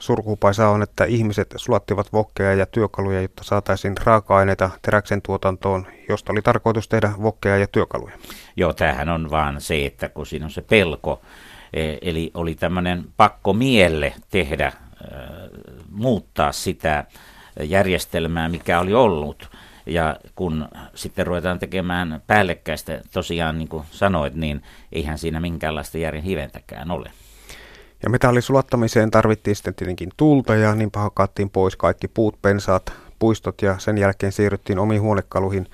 surkuupaisa 0.00 0.68
on, 0.68 0.82
että 0.82 1.04
ihmiset 1.04 1.54
sulattivat 1.56 2.12
vokkeja 2.12 2.54
ja 2.54 2.66
työkaluja, 2.66 3.22
jotta 3.22 3.44
saataisiin 3.44 3.94
raaka-aineita 4.04 4.70
teräksen 4.82 5.22
tuotantoon, 5.22 5.86
josta 6.08 6.32
oli 6.32 6.42
tarkoitus 6.42 6.88
tehdä 6.88 7.12
vokkeja 7.22 7.58
ja 7.58 7.66
työkaluja. 7.66 8.18
Joo, 8.56 8.72
tämähän 8.72 9.08
on 9.08 9.30
vaan 9.30 9.60
se, 9.60 9.86
että 9.86 10.08
kun 10.08 10.26
siinä 10.26 10.44
on 10.44 10.50
se 10.50 10.62
pelko, 10.62 11.22
e, 11.72 11.96
eli 12.02 12.30
oli 12.34 12.54
tämmöinen 12.54 13.04
pakko 13.16 13.52
mielle 13.52 14.14
tehdä, 14.30 14.66
e, 14.66 14.72
muuttaa 15.90 16.52
sitä 16.52 17.04
järjestelmää, 17.62 18.48
mikä 18.48 18.80
oli 18.80 18.94
ollut. 18.94 19.50
Ja 19.86 20.16
kun 20.34 20.68
sitten 20.94 21.26
ruvetaan 21.26 21.58
tekemään 21.58 22.22
päällekkäistä, 22.26 23.00
tosiaan 23.12 23.58
niin 23.58 23.68
kuin 23.68 23.84
sanoit, 23.90 24.34
niin 24.34 24.62
eihän 24.92 25.18
siinä 25.18 25.40
minkäänlaista 25.40 25.98
järjen 25.98 26.24
hiventäkään 26.24 26.90
ole. 26.90 27.10
Ja 28.02 28.10
metallisulattamiseen 28.10 29.10
tarvittiin 29.10 29.56
sitten 29.56 29.74
tietenkin 29.74 30.10
tulta 30.16 30.54
ja 30.54 30.74
niin 30.74 30.90
hakattiin 30.94 31.50
pois 31.50 31.76
kaikki 31.76 32.08
puut, 32.08 32.42
pensaat, 32.42 32.92
puistot 33.18 33.62
ja 33.62 33.78
sen 33.78 33.98
jälkeen 33.98 34.32
siirryttiin 34.32 34.78
omiin 34.78 35.02
huonekaluihin. 35.02 35.66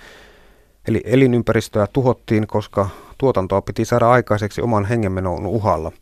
Eli 0.88 1.02
elinympäristöä 1.04 1.86
tuhottiin, 1.86 2.46
koska 2.46 2.88
tuotantoa 3.18 3.62
piti 3.62 3.84
saada 3.84 4.10
aikaiseksi 4.10 4.60
oman 4.60 4.84
hengenmenon 4.84 5.46
uhalla. 5.46 5.92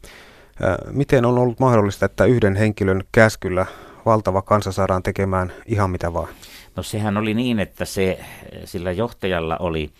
Miten 0.90 1.24
on 1.24 1.38
ollut 1.38 1.60
mahdollista, 1.60 2.06
että 2.06 2.24
yhden 2.24 2.56
henkilön 2.56 3.04
käskyllä 3.12 3.66
valtava 4.06 4.42
kansa 4.42 4.72
saadaan 4.72 5.02
tekemään 5.02 5.52
ihan 5.66 5.90
mitä 5.90 6.12
vaan? 6.12 6.28
No 6.76 6.82
sehän 6.82 7.16
oli 7.16 7.34
niin, 7.34 7.60
että 7.60 7.84
se, 7.84 8.18
sillä 8.64 8.92
johtajalla 8.92 9.56
oli 9.56 9.90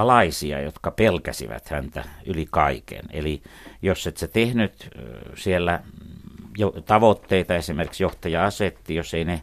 alaisia, 0.00 0.60
jotka 0.60 0.90
pelkäsivät 0.90 1.68
häntä 1.68 2.04
yli 2.26 2.46
kaiken. 2.50 3.04
Eli 3.10 3.42
jos 3.82 4.06
et 4.06 4.16
sä 4.16 4.28
tehnyt 4.28 4.90
siellä 5.34 5.80
jo, 6.58 6.70
tavoitteita, 6.70 7.54
esimerkiksi 7.54 8.02
johtaja 8.02 8.44
asetti, 8.44 8.94
jos 8.94 9.14
ei 9.14 9.24
ne, 9.24 9.42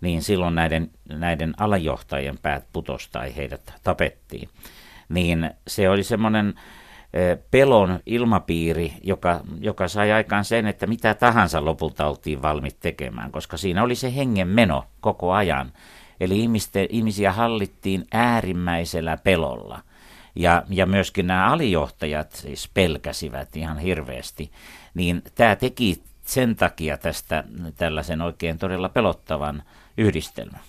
niin 0.00 0.22
silloin 0.22 0.54
näiden, 0.54 0.90
näiden 1.08 1.54
alajohtajien 1.56 2.38
päät 2.42 2.64
putosi 2.72 3.08
tai 3.12 3.36
heidät 3.36 3.72
tapettiin. 3.82 4.48
Niin 5.08 5.50
se 5.66 5.90
oli 5.90 6.02
semmoinen 6.02 6.54
pelon 7.50 8.00
ilmapiiri, 8.06 8.92
joka, 9.02 9.40
joka 9.60 9.88
sai 9.88 10.12
aikaan 10.12 10.44
sen, 10.44 10.66
että 10.66 10.86
mitä 10.86 11.14
tahansa 11.14 11.64
lopulta 11.64 12.06
oltiin 12.06 12.42
valmiit 12.42 12.76
tekemään, 12.80 13.32
koska 13.32 13.56
siinä 13.56 13.82
oli 13.82 13.94
se 13.94 14.16
hengen 14.16 14.48
meno 14.48 14.84
koko 15.00 15.32
ajan. 15.32 15.72
Eli 16.20 16.40
ihmisten, 16.40 16.86
ihmisiä 16.90 17.32
hallittiin 17.32 18.04
äärimmäisellä 18.12 19.16
pelolla. 19.16 19.80
Ja, 20.34 20.62
ja 20.68 20.86
myöskin 20.86 21.26
nämä 21.26 21.52
alijohtajat 21.52 22.32
siis 22.32 22.70
pelkäsivät 22.74 23.56
ihan 23.56 23.78
hirveästi. 23.78 24.50
Niin 24.94 25.22
tämä 25.34 25.56
teki 25.56 26.02
sen 26.24 26.56
takia 26.56 26.98
tästä 26.98 27.44
tällaisen 27.76 28.22
oikein 28.22 28.58
todella 28.58 28.88
pelottavan 28.88 29.62
yhdistelmän. 29.98 30.60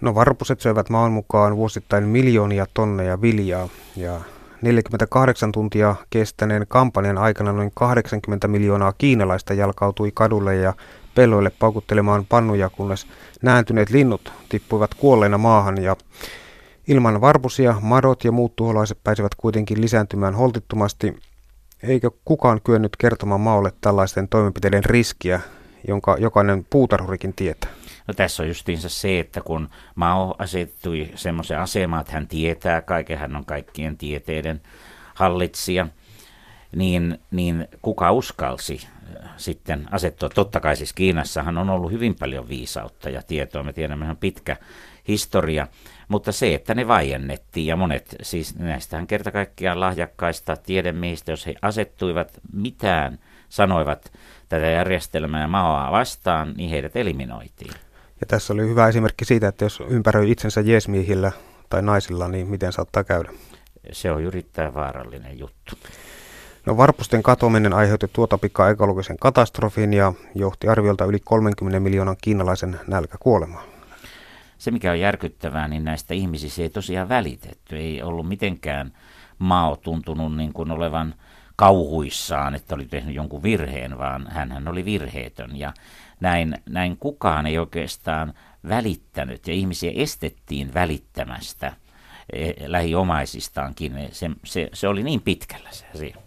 No 0.00 0.14
varpuset 0.14 0.60
syövät 0.60 0.90
maan 0.90 1.12
mukaan 1.12 1.56
vuosittain 1.56 2.04
miljoonia 2.04 2.66
tonneja 2.74 3.20
viljaa 3.20 3.68
ja 3.96 4.20
48 4.62 5.52
tuntia 5.52 5.94
kestäneen 6.10 6.66
kampanjan 6.68 7.18
aikana 7.18 7.52
noin 7.52 7.70
80 7.74 8.48
miljoonaa 8.48 8.92
kiinalaista 8.98 9.54
jalkautui 9.54 10.10
kadulle 10.14 10.56
ja 10.56 10.74
pelloille 11.14 11.50
paukuttelemaan 11.50 12.26
pannuja, 12.26 12.70
kunnes 12.70 13.06
nääntyneet 13.42 13.90
linnut 13.90 14.32
tippuivat 14.48 14.94
kuolleina 14.94 15.38
maahan 15.38 15.82
ja 15.82 15.96
ilman 16.88 17.20
varpusia 17.20 17.76
madot 17.80 18.24
ja 18.24 18.32
muut 18.32 18.56
tuholaiset 18.56 18.98
pääsivät 19.04 19.34
kuitenkin 19.34 19.80
lisääntymään 19.80 20.34
holtittomasti 20.34 21.16
Eikö 21.88 22.10
kukaan 22.24 22.60
kyennyt 22.64 22.96
kertomaan 22.96 23.40
Maolle 23.40 23.72
tällaisten 23.80 24.28
toimenpiteiden 24.28 24.84
riskiä, 24.84 25.40
jonka 25.88 26.16
jokainen 26.20 26.66
puutarhurikin 26.70 27.32
tietää? 27.34 27.70
No 28.06 28.14
tässä 28.14 28.42
on 28.42 28.48
justiinsa 28.48 28.88
se, 28.88 29.20
että 29.20 29.40
kun 29.40 29.68
Mao 29.94 30.34
asettui 30.38 31.10
semmoisen 31.14 31.58
asemaan, 31.58 32.00
että 32.00 32.12
hän 32.12 32.28
tietää 32.28 32.82
kaiken, 32.82 33.18
hän 33.18 33.36
on 33.36 33.44
kaikkien 33.44 33.96
tieteiden 33.96 34.60
hallitsija, 35.14 35.86
niin, 36.76 37.18
niin 37.30 37.68
kuka 37.82 38.12
uskalsi 38.12 38.86
äh, 39.24 39.30
sitten 39.36 39.88
asettua? 39.90 40.28
Totta 40.28 40.60
kai 40.60 40.76
siis 40.76 40.92
Kiinassahan 40.92 41.58
on 41.58 41.70
ollut 41.70 41.92
hyvin 41.92 42.14
paljon 42.14 42.48
viisautta 42.48 43.10
ja 43.10 43.22
tietoa, 43.22 43.62
me 43.62 43.72
tiedämme 43.72 44.04
ihan 44.04 44.16
pitkä 44.16 44.56
historia, 45.08 45.66
mutta 46.08 46.32
se, 46.32 46.54
että 46.54 46.74
ne 46.74 46.88
vaiennettiin 46.88 47.66
ja 47.66 47.76
monet, 47.76 48.16
siis 48.22 48.58
näistähän 48.58 49.06
kerta 49.06 49.30
kaikkiaan 49.30 49.80
lahjakkaista 49.80 50.56
tiedemiehistä, 50.56 51.32
jos 51.32 51.46
he 51.46 51.54
asettuivat 51.62 52.32
mitään, 52.52 53.18
sanoivat 53.48 54.12
tätä 54.48 54.66
järjestelmää 54.66 55.40
ja 55.40 55.48
maaa 55.48 55.92
vastaan, 55.92 56.54
niin 56.56 56.70
heidät 56.70 56.96
eliminoitiin. 56.96 57.74
Ja 58.20 58.26
tässä 58.26 58.52
oli 58.52 58.62
hyvä 58.62 58.88
esimerkki 58.88 59.24
siitä, 59.24 59.48
että 59.48 59.64
jos 59.64 59.82
ympäröi 59.88 60.30
itsensä 60.30 60.60
jeesmiehillä 60.60 61.32
tai 61.70 61.82
naisilla, 61.82 62.28
niin 62.28 62.46
miten 62.46 62.72
saattaa 62.72 63.04
käydä? 63.04 63.30
Se 63.92 64.10
on 64.10 64.22
yrittää 64.22 64.74
vaarallinen 64.74 65.38
juttu. 65.38 65.76
No 66.66 66.76
varpusten 66.76 67.22
katoaminen 67.22 67.72
aiheutti 67.72 68.10
tuota 68.12 68.38
pikaa 68.38 68.70
ekologisen 68.70 69.16
katastrofin 69.20 69.92
ja 69.92 70.12
johti 70.34 70.68
arviolta 70.68 71.04
yli 71.04 71.20
30 71.24 71.80
miljoonan 71.80 72.16
kiinalaisen 72.22 72.80
nälkäkuolemaan. 72.86 73.73
Se 74.64 74.70
mikä 74.70 74.90
on 74.90 75.00
järkyttävää, 75.00 75.68
niin 75.68 75.84
näistä 75.84 76.14
ihmisistä 76.14 76.62
ei 76.62 76.70
tosiaan 76.70 77.08
välitetty. 77.08 77.76
Ei 77.76 78.02
ollut 78.02 78.28
mitenkään 78.28 78.92
Mao 79.38 79.76
tuntunut 79.76 80.36
niin 80.36 80.52
kuin 80.52 80.70
olevan 80.70 81.14
kauhuissaan, 81.56 82.54
että 82.54 82.74
oli 82.74 82.86
tehnyt 82.86 83.14
jonkun 83.14 83.42
virheen, 83.42 83.98
vaan 83.98 84.26
hän 84.30 84.68
oli 84.68 84.84
virheetön. 84.84 85.56
Ja 85.56 85.72
näin, 86.20 86.54
näin 86.68 86.96
kukaan 86.96 87.46
ei 87.46 87.58
oikeastaan 87.58 88.34
välittänyt 88.68 89.48
ja 89.48 89.54
ihmisiä 89.54 89.92
estettiin 89.94 90.74
välittämästä 90.74 91.72
eh, 92.32 92.54
lähiomaisistaankin. 92.66 94.08
Se, 94.12 94.30
se, 94.44 94.68
se 94.72 94.88
oli 94.88 95.02
niin 95.02 95.22
pitkällä 95.22 95.68
se 95.72 95.86
asia. 95.94 96.23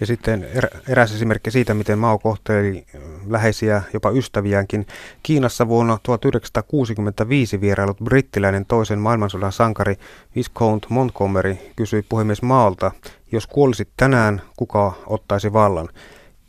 Ja 0.00 0.06
sitten 0.06 0.48
eräs 0.88 1.14
esimerkki 1.14 1.50
siitä, 1.50 1.74
miten 1.74 1.98
Mao 1.98 2.18
kohteli 2.18 2.86
läheisiä, 3.26 3.82
jopa 3.92 4.10
ystäviäänkin. 4.10 4.86
Kiinassa 5.22 5.68
vuonna 5.68 5.98
1965 6.02 7.60
vierailut 7.60 7.98
brittiläinen 8.04 8.66
toisen 8.66 8.98
maailmansodan 8.98 9.52
sankari 9.52 9.96
Viscount 10.36 10.86
Montgomery 10.88 11.56
kysyi 11.76 12.02
puhemies 12.08 12.42
Maalta, 12.42 12.90
jos 13.32 13.46
kuolisit 13.46 13.88
tänään, 13.96 14.42
kuka 14.56 14.92
ottaisi 15.06 15.52
vallan? 15.52 15.88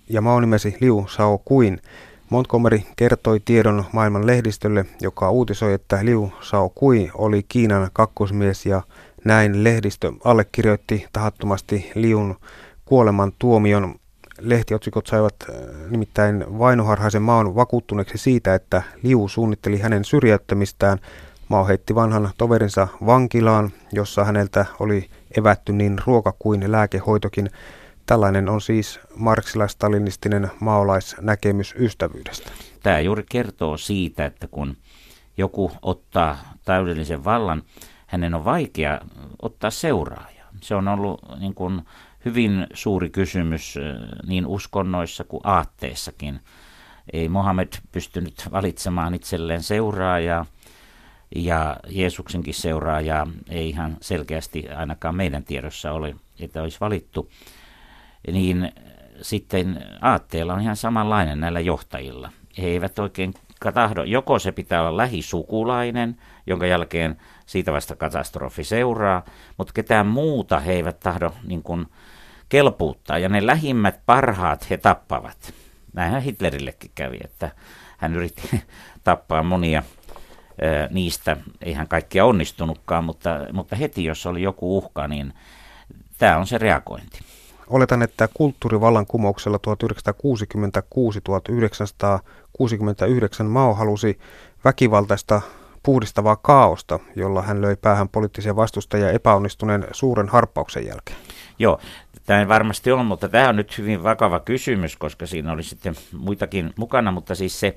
Ja 0.09 0.21
Mao 0.21 0.39
nimesi 0.39 0.77
Liu 0.79 1.05
Shao 1.07 1.37
Kuin. 1.37 1.81
Montgomery 2.29 2.81
kertoi 2.95 3.39
tiedon 3.39 3.85
maailman 3.91 4.27
lehdistölle, 4.27 4.85
joka 5.01 5.31
uutisoi, 5.31 5.73
että 5.73 6.05
Liu 6.05 6.31
Shao 6.41 6.69
Kui 6.69 7.11
oli 7.13 7.45
Kiinan 7.47 7.89
kakkosmies 7.93 8.65
ja 8.65 8.81
näin 9.25 9.63
lehdistö 9.63 10.11
allekirjoitti 10.23 11.05
tahattomasti 11.13 11.91
Liun 11.95 12.35
kuoleman 12.89 13.31
tuomion. 13.39 13.95
Lehtiotsikot 14.39 15.07
saivat 15.07 15.35
äh, 15.49 15.55
nimittäin 15.89 16.59
vainoharhaisen 16.59 17.21
maon 17.21 17.55
vakuuttuneeksi 17.55 18.17
siitä, 18.17 18.55
että 18.55 18.83
Liu 19.03 19.27
suunnitteli 19.27 19.79
hänen 19.79 20.05
syrjäyttämistään. 20.05 20.99
Mao 21.49 21.67
heitti 21.67 21.95
vanhan 21.95 22.29
toverinsa 22.37 22.87
vankilaan, 23.05 23.71
jossa 23.91 24.23
häneltä 24.23 24.65
oli 24.79 25.09
evätty 25.37 25.73
niin 25.73 25.97
ruoka 26.05 26.33
kuin 26.39 26.71
lääkehoitokin. 26.71 27.49
Tällainen 28.05 28.49
on 28.49 28.61
siis 28.61 28.99
marksilaisstalinistinen 29.15 30.51
maolaisnäkemys 30.59 31.75
ystävyydestä. 31.79 32.51
Tämä 32.83 32.99
juuri 32.99 33.23
kertoo 33.31 33.77
siitä, 33.77 34.25
että 34.25 34.47
kun 34.47 34.77
joku 35.37 35.71
ottaa 35.81 36.37
täydellisen 36.65 37.23
vallan, 37.23 37.63
hänen 38.07 38.33
on 38.33 38.45
vaikea 38.45 39.01
ottaa 39.41 39.69
seuraajaa. 39.69 40.49
Se 40.61 40.75
on 40.75 40.87
ollut 40.87 41.21
niin 41.39 41.53
kuin 41.53 41.81
hyvin 42.25 42.67
suuri 42.73 43.09
kysymys 43.09 43.75
niin 44.27 44.45
uskonnoissa 44.45 45.23
kuin 45.23 45.41
aatteessakin. 45.43 46.39
Ei 47.13 47.29
Mohammed 47.29 47.73
pystynyt 47.91 48.47
valitsemaan 48.51 49.13
itselleen 49.13 49.63
seuraajaa, 49.63 50.45
ja 51.35 51.77
Jeesuksenkin 51.89 52.53
seuraajaa 52.53 53.27
ei 53.49 53.69
ihan 53.69 53.97
selkeästi 54.01 54.69
ainakaan 54.69 55.15
meidän 55.15 55.43
tiedossa 55.43 55.91
ole, 55.91 56.15
että 56.39 56.61
olisi 56.61 56.79
valittu. 56.79 57.29
Niin 58.31 58.71
sitten 59.21 59.85
aatteella 60.01 60.53
on 60.53 60.61
ihan 60.61 60.75
samanlainen 60.75 61.39
näillä 61.39 61.59
johtajilla. 61.59 62.29
He 62.57 62.67
eivät 62.67 62.99
oikein 62.99 63.33
tahdo, 63.73 64.03
joko 64.03 64.39
se 64.39 64.51
pitää 64.51 64.81
olla 64.81 64.97
lähisukulainen, 64.97 66.17
jonka 66.47 66.65
jälkeen 66.65 67.17
siitä 67.45 67.71
vasta 67.71 67.95
katastrofi 67.95 68.63
seuraa, 68.63 69.25
mutta 69.57 69.73
ketään 69.73 70.07
muuta 70.07 70.59
he 70.59 70.73
eivät 70.73 70.99
tahdo 70.99 71.33
niin 71.47 71.63
kuin, 71.63 71.85
kelpuuttaa, 72.49 73.17
ja 73.17 73.29
ne 73.29 73.45
lähimmät 73.45 73.99
parhaat 74.05 74.69
he 74.69 74.77
tappavat. 74.77 75.53
Näinhän 75.93 76.21
Hitlerillekin 76.21 76.91
kävi, 76.95 77.17
että 77.23 77.51
hän 77.97 78.15
yritti 78.15 78.49
tappaa 79.03 79.43
monia 79.43 79.83
niistä, 80.89 81.37
eihän 81.61 81.87
kaikkia 81.87 82.25
onnistunutkaan, 82.25 83.03
mutta, 83.03 83.29
mutta 83.53 83.75
heti 83.75 84.05
jos 84.05 84.25
oli 84.25 84.41
joku 84.41 84.77
uhka, 84.77 85.07
niin 85.07 85.33
tämä 86.17 86.37
on 86.37 86.47
se 86.47 86.57
reagointi. 86.57 87.19
Oletan, 87.67 88.01
että 88.01 88.29
kulttuurivallankumouksella 88.33 89.59
1966-1969 93.41 93.43
Mao 93.43 93.73
halusi 93.73 94.19
väkivaltaista 94.65 95.41
puhdistavaa 95.83 96.35
kaaosta, 96.35 96.99
jolla 97.15 97.41
hän 97.41 97.61
löi 97.61 97.75
päähän 97.75 98.09
poliittisia 98.09 98.55
vastustajia 98.55 99.11
epäonnistuneen 99.11 99.87
suuren 99.91 100.29
harppauksen 100.29 100.85
jälkeen. 100.85 101.17
Joo, 101.59 101.79
tämä 102.29 102.47
varmasti 102.47 102.91
on, 102.91 103.05
mutta 103.05 103.29
tämä 103.29 103.49
on 103.49 103.55
nyt 103.55 103.77
hyvin 103.77 104.03
vakava 104.03 104.39
kysymys, 104.39 104.97
koska 104.97 105.25
siinä 105.25 105.51
oli 105.51 105.63
sitten 105.63 105.95
muitakin 106.17 106.73
mukana, 106.77 107.11
mutta 107.11 107.35
siis 107.35 107.59
se, 107.59 107.75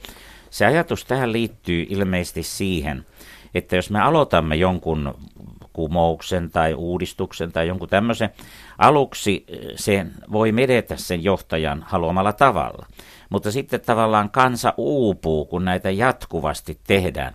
se 0.50 0.66
ajatus 0.66 1.04
tähän 1.04 1.32
liittyy 1.32 1.86
ilmeisesti 1.88 2.42
siihen, 2.42 3.06
että 3.54 3.76
jos 3.76 3.90
me 3.90 4.00
aloitamme 4.00 4.56
jonkun 4.56 5.14
kumouksen 5.72 6.50
tai 6.50 6.74
uudistuksen 6.74 7.52
tai 7.52 7.68
jonkun 7.68 7.88
tämmöisen, 7.88 8.30
aluksi 8.78 9.46
se 9.76 10.06
voi 10.32 10.52
medetä 10.52 10.96
sen 10.96 11.24
johtajan 11.24 11.84
haluamalla 11.86 12.32
tavalla. 12.32 12.86
Mutta 13.30 13.52
sitten 13.52 13.80
tavallaan 13.80 14.30
kansa 14.30 14.74
uupuu, 14.76 15.44
kun 15.44 15.64
näitä 15.64 15.90
jatkuvasti 15.90 16.78
tehdään. 16.86 17.34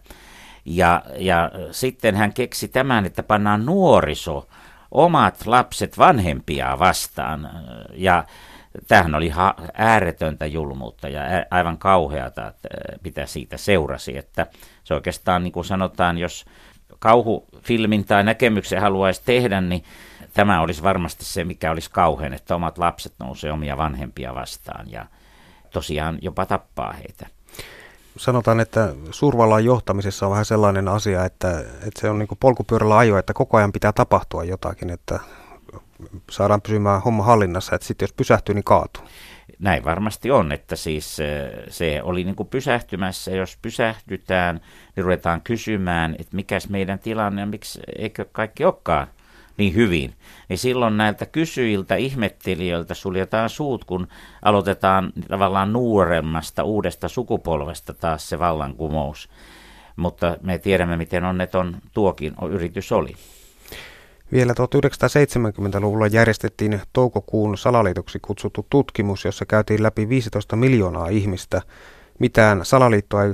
Ja, 0.66 1.04
ja 1.16 1.52
sitten 1.72 2.16
hän 2.16 2.34
keksi 2.34 2.68
tämän, 2.68 3.06
että 3.06 3.24
pannaan 3.24 3.66
nuoriso, 3.66 4.48
omat 4.92 5.46
lapset 5.46 5.98
vanhempia 5.98 6.80
vastaan. 6.80 7.50
Ja 7.94 8.24
tämähän 8.88 9.16
oli 9.16 9.30
ha- 9.30 9.56
ääretöntä 9.74 10.46
julmuutta 10.46 11.10
ja 11.10 11.22
aivan 11.52 11.78
kauheata, 11.78 12.48
että 12.48 12.70
mitä 13.04 13.26
siitä 13.26 13.58
seurasi. 13.58 14.18
Että 14.18 14.48
se 14.84 14.94
oikeastaan 14.94 15.44
niin 15.44 15.52
kuin 15.52 15.66
sanotaan, 15.66 16.18
jos 16.18 16.46
kauhufilmin 17.00 18.06
tai 18.06 18.24
näkemyksen 18.24 18.82
haluaisi 18.82 19.22
tehdä, 19.26 19.62
niin 19.62 19.84
tämä 20.34 20.62
olisi 20.62 20.84
varmasti 20.84 21.26
se, 21.26 21.44
mikä 21.44 21.72
olisi 21.72 21.92
kauhean, 21.92 22.34
että 22.34 22.56
omat 22.56 22.78
lapset 22.78 23.14
nousee 23.20 23.52
omia 23.52 23.78
vanhempia 23.78 24.36
vastaan 24.36 24.92
ja 24.92 25.06
tosiaan 25.72 26.18
jopa 26.22 26.46
tappaa 26.46 26.94
heitä 26.94 27.37
sanotaan, 28.18 28.60
että 28.60 28.94
suurvallan 29.12 29.66
johtamisessa 29.66 30.26
on 30.26 30.32
vähän 30.32 30.46
sellainen 30.46 30.88
asia, 30.88 31.26
että, 31.26 31.60
että 31.60 32.02
se 32.02 32.10
on 32.10 32.20
niin 32.20 32.28
polkupyörällä 32.40 32.98
ajo, 32.98 33.18
että 33.18 33.34
koko 33.34 33.58
ajan 33.58 33.72
pitää 33.72 33.92
tapahtua 33.92 34.44
jotakin, 34.44 34.90
että 34.90 35.20
saadaan 36.32 36.62
pysymään 36.62 37.02
homma 37.02 37.24
hallinnassa, 37.24 37.76
että 37.76 37.88
sitten 37.88 38.04
jos 38.04 38.14
pysähtyy, 38.14 38.56
niin 38.56 38.64
kaatuu. 38.64 39.04
Näin 39.60 39.86
varmasti 39.86 40.32
on, 40.32 40.52
että 40.52 40.76
siis 40.76 41.18
se 41.70 42.02
oli 42.04 42.24
niin 42.24 42.36
kuin 42.36 42.50
pysähtymässä, 42.50 43.32
jos 43.32 43.58
pysähdytään, 43.62 44.62
niin 44.96 45.04
ruvetaan 45.04 45.42
kysymään, 45.42 46.16
että 46.20 46.36
mikäs 46.36 46.70
meidän 46.70 47.00
tilanne 47.00 47.44
on, 47.44 47.50
miksi 47.50 47.80
eikö 47.98 48.26
kaikki 48.32 48.66
olekaan 48.66 49.08
niin 49.58 49.76
hyvin, 49.76 50.14
niin 50.50 50.58
silloin 50.58 50.98
näiltä 50.98 51.26
kysyjiltä, 51.26 51.96
ihmettelijöiltä 51.96 52.94
suljetaan 52.94 53.50
suut, 53.50 53.86
kun 53.86 54.08
aloitetaan 54.42 55.14
tavallaan 55.28 55.74
nuoremmasta, 55.74 56.64
uudesta 56.64 57.08
sukupolvesta 57.08 57.94
taas 57.94 58.30
se 58.30 58.40
vallankumous. 58.40 59.30
Mutta 59.96 60.38
me 60.42 60.58
tiedämme, 60.58 60.98
miten 60.98 61.26
onneton 61.26 61.78
tuokin 61.94 62.34
yritys 62.50 62.92
oli. 62.92 63.16
Vielä 64.32 64.54
1970-luvulla 64.54 66.08
järjestettiin 66.08 66.82
toukokuun 66.94 67.58
salaliitoksi 67.58 68.20
kutsuttu 68.22 68.66
tutkimus, 68.70 69.26
jossa 69.26 69.46
käytiin 69.46 69.84
läpi 69.84 70.10
15 70.10 70.56
miljoonaa 70.56 71.08
ihmistä. 71.08 71.62
Mitään 72.20 72.66
salaliittoa 72.66 73.24
ei 73.24 73.34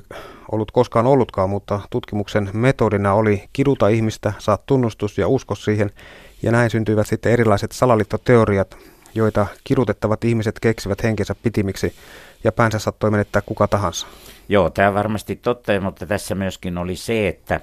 ollut 0.54 0.72
koskaan 0.72 1.08
ollutkaan, 1.08 1.50
mutta 1.50 1.80
tutkimuksen 1.89 2.50
metodina 2.54 3.13
oli 3.13 3.44
kiduta 3.54 3.88
ihmistä, 3.88 4.34
saa 4.39 4.58
tunnustus 4.58 5.18
ja 5.18 5.28
usko 5.28 5.56
siihen, 5.56 5.92
ja 6.44 6.52
näin 6.52 6.70
syntyivät 6.70 7.08
sitten 7.08 7.32
erilaiset 7.32 7.72
salaliittoteoriat, 7.72 8.78
joita 9.16 9.48
kidutettavat 9.63 10.24
ihmiset 10.24 10.60
keksivät 10.60 11.04
henkensä 11.04 11.36
pitimiksi 11.44 11.94
ja 12.44 12.52
päänsä 12.52 12.80
saattoi 12.80 13.12
menettää 13.12 13.42
kuka 13.42 13.68
tahansa. 13.68 14.08
Joo, 14.50 14.70
tämä 14.70 14.94
varmasti 14.94 15.36
totta, 15.36 15.82
mutta 15.82 16.06
tässä 16.06 16.36
myöskin 16.36 16.78
oli 16.78 16.96
se, 16.96 17.28
että 17.28 17.62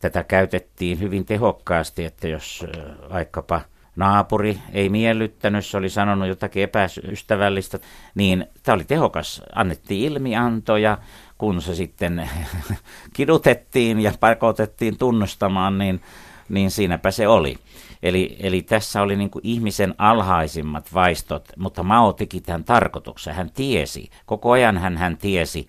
tätä 0.00 0.24
käytettiin 0.24 1.00
hyvin 1.00 1.24
tehokkaasti, 1.24 2.04
että 2.04 2.28
jos 2.28 2.66
vaikkapa 3.12 3.60
naapuri 3.96 4.58
ei 4.72 4.88
miellyttänyt, 4.88 5.66
se 5.66 5.76
oli 5.76 5.88
sanonut 5.88 6.28
jotakin 6.28 6.62
epäystävällistä, 6.62 7.78
niin 8.14 8.46
tämä 8.62 8.74
oli 8.74 8.84
tehokas. 8.84 9.42
Annettiin 9.54 10.12
ilmiantoja, 10.12 10.98
kun 11.38 11.62
se 11.62 11.74
sitten 11.74 12.30
kidutettiin 13.16 14.00
ja 14.00 14.12
pakotettiin 14.20 14.98
tunnustamaan, 14.98 15.78
niin, 15.78 16.00
niin 16.48 16.70
siinäpä 16.70 17.10
se 17.10 17.28
oli. 17.28 17.58
Eli, 18.02 18.36
eli 18.40 18.62
tässä 18.62 19.02
oli 19.02 19.16
niin 19.16 19.30
ihmisen 19.42 19.94
alhaisimmat 19.98 20.94
vaistot, 20.94 21.48
mutta 21.56 21.82
Mao 21.82 22.12
teki 22.12 22.40
tämän 22.40 22.64
tarkoituksen. 22.64 23.34
Hän 23.34 23.50
tiesi, 23.50 24.10
koko 24.26 24.50
ajan 24.50 24.78
hän, 24.78 24.96
hän 24.96 25.16
tiesi, 25.16 25.66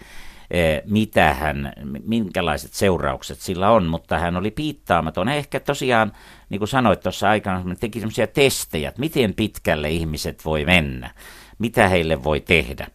eh, 0.51 0.82
mitä 0.86 1.34
hän, 1.34 1.73
minkälaiset 2.06 2.73
seuraukset 2.73 3.39
sillä 3.39 3.71
on, 3.71 3.86
mutta 3.86 4.19
hän 4.19 4.36
oli 4.36 4.51
piittaamaton. 4.51 5.30
Ehkä 5.30 5.60
tosiaan, 5.60 6.12
niin 6.49 6.60
kuin 6.60 6.67
sanoit 6.67 6.99
tuossa 6.99 7.30
aikana, 7.30 7.60
hän 7.60 7.78
teki 7.80 7.99
sellaisia 7.99 8.28
testejä, 8.28 8.89
että 8.89 8.99
miten 8.99 9.34
pitkälle 9.34 9.89
ihmiset 9.89 10.45
voi 10.45 10.65
mennä, 10.65 11.12
mitä 11.60 11.88
heille 11.88 12.23
voi 12.23 12.39
tehdä. 12.39 12.88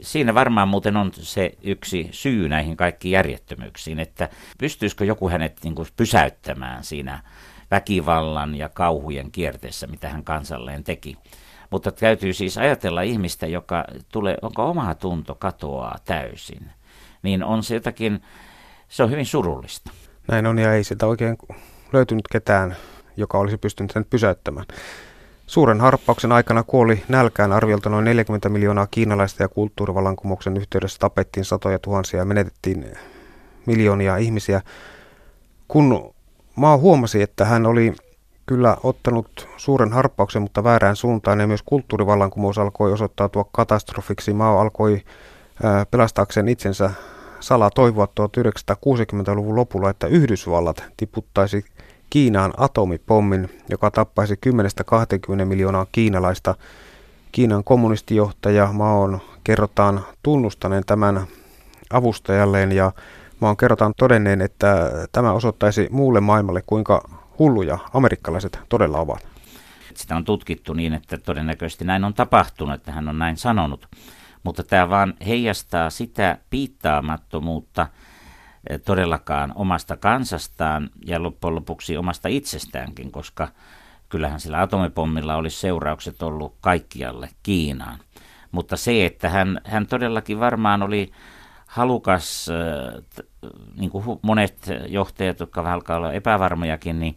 Siinä 0.00 0.34
varmaan 0.34 0.68
muuten 0.68 0.96
on 0.96 1.10
se 1.14 1.52
yksi 1.62 2.08
syy 2.10 2.48
näihin 2.48 2.76
kaikkiin 2.76 3.12
järjettömyyksiin, 3.12 3.98
että 3.98 4.28
pystyisikö 4.58 5.04
joku 5.04 5.28
hänet 5.28 5.60
niin 5.64 5.74
kuin 5.74 5.88
pysäyttämään 5.96 6.84
siinä 6.84 7.22
väkivallan 7.70 8.54
ja 8.54 8.68
kauhujen 8.68 9.30
kierteessä, 9.30 9.86
mitä 9.86 10.08
hän 10.08 10.24
kansalleen 10.24 10.84
teki. 10.84 11.16
Mutta 11.70 11.92
täytyy 11.92 12.32
siis 12.32 12.58
ajatella 12.58 13.02
ihmistä, 13.02 13.46
joka 13.46 13.84
tulee, 14.12 14.36
onko 14.42 14.70
oma 14.70 14.94
tunto 14.94 15.34
katoaa 15.34 15.98
täysin. 16.04 16.70
Niin 17.22 17.44
on 17.44 17.62
se 17.62 17.74
jotakin, 17.74 18.22
se 18.88 19.02
on 19.02 19.10
hyvin 19.10 19.26
surullista. 19.26 19.90
Näin 20.28 20.46
on 20.46 20.58
ja 20.58 20.74
ei 20.74 20.84
sitä 20.84 21.06
oikein 21.06 21.38
löytynyt 21.92 22.28
ketään, 22.32 22.76
joka 23.16 23.38
olisi 23.38 23.56
pystynyt 23.56 23.90
sen 23.90 24.04
pysäyttämään. 24.04 24.66
Suuren 25.46 25.80
harppauksen 25.80 26.32
aikana 26.32 26.62
kuoli 26.62 27.02
nälkään 27.08 27.52
arviolta 27.52 27.90
noin 27.90 28.04
40 28.04 28.48
miljoonaa 28.48 28.86
kiinalaista 28.90 29.42
ja 29.42 29.48
kulttuurivallankumouksen 29.48 30.56
yhteydessä 30.56 30.98
tapettiin 30.98 31.44
satoja 31.44 31.78
tuhansia 31.78 32.18
ja 32.18 32.24
menetettiin 32.24 32.84
miljoonia 33.66 34.16
ihmisiä. 34.16 34.60
Kun 35.68 36.14
Maa 36.56 36.76
huomasi, 36.76 37.22
että 37.22 37.44
hän 37.44 37.66
oli 37.66 37.92
kyllä 38.46 38.76
ottanut 38.82 39.48
suuren 39.56 39.92
harppauksen, 39.92 40.42
mutta 40.42 40.64
väärään 40.64 40.96
suuntaan 40.96 41.40
ja 41.40 41.46
myös 41.46 41.62
kulttuurivallankumous 41.62 42.58
alkoi 42.58 42.92
osoittautua 42.92 43.48
katastrofiksi. 43.52 44.32
Mao 44.32 44.58
alkoi 44.58 45.02
pelastaakseen 45.90 46.48
itsensä 46.48 46.90
salaa 47.40 47.70
toivoa 47.70 48.08
1960-luvun 48.20 49.56
lopulla, 49.56 49.90
että 49.90 50.06
Yhdysvallat 50.06 50.84
tiputtaisi 50.96 51.64
Kiinaan 52.10 52.52
atomipommin, 52.56 53.48
joka 53.70 53.90
tappaisi 53.90 54.34
10-20 55.42 55.44
miljoonaa 55.44 55.86
kiinalaista. 55.92 56.54
Kiinan 57.32 57.64
kommunistijohtaja 57.64 58.72
Maon 58.72 59.20
kerrotaan 59.44 60.04
tunnustaneen 60.22 60.82
tämän 60.86 61.26
avustajalleen 61.92 62.72
ja 62.72 62.92
vaan 63.40 63.56
kerrotaan 63.56 63.92
todenneen, 63.96 64.40
että 64.40 64.90
tämä 65.12 65.32
osoittaisi 65.32 65.88
muulle 65.90 66.20
maailmalle, 66.20 66.62
kuinka 66.66 67.08
hulluja 67.38 67.78
amerikkalaiset 67.92 68.58
todella 68.68 68.98
ovat. 68.98 69.26
Sitä 69.94 70.16
on 70.16 70.24
tutkittu 70.24 70.72
niin, 70.72 70.92
että 70.94 71.18
todennäköisesti 71.18 71.84
näin 71.84 72.04
on 72.04 72.14
tapahtunut, 72.14 72.74
että 72.74 72.92
hän 72.92 73.08
on 73.08 73.18
näin 73.18 73.36
sanonut. 73.36 73.86
Mutta 74.42 74.62
tämä 74.62 74.90
vaan 74.90 75.14
heijastaa 75.26 75.90
sitä 75.90 76.38
piittaamattomuutta 76.50 77.88
todellakaan 78.84 79.52
omasta 79.54 79.96
kansastaan 79.96 80.90
ja 81.06 81.22
loppujen 81.22 81.54
lopuksi 81.54 81.96
omasta 81.96 82.28
itsestäänkin, 82.28 83.12
koska 83.12 83.48
kyllähän 84.08 84.40
sillä 84.40 84.60
atomipommilla 84.60 85.36
olisi 85.36 85.60
seuraukset 85.60 86.22
ollut 86.22 86.54
kaikkialle 86.60 87.28
Kiinaan. 87.42 87.98
Mutta 88.52 88.76
se, 88.76 89.06
että 89.06 89.28
hän, 89.28 89.60
hän 89.64 89.86
todellakin 89.86 90.40
varmaan 90.40 90.82
oli 90.82 91.12
halukas, 91.66 92.46
niin 93.76 93.90
kuin 93.90 94.18
monet 94.22 94.70
johtajat, 94.88 95.40
jotka 95.40 95.72
alkaa 95.72 95.96
olla 95.96 96.12
epävarmojakin, 96.12 97.00
niin 97.00 97.16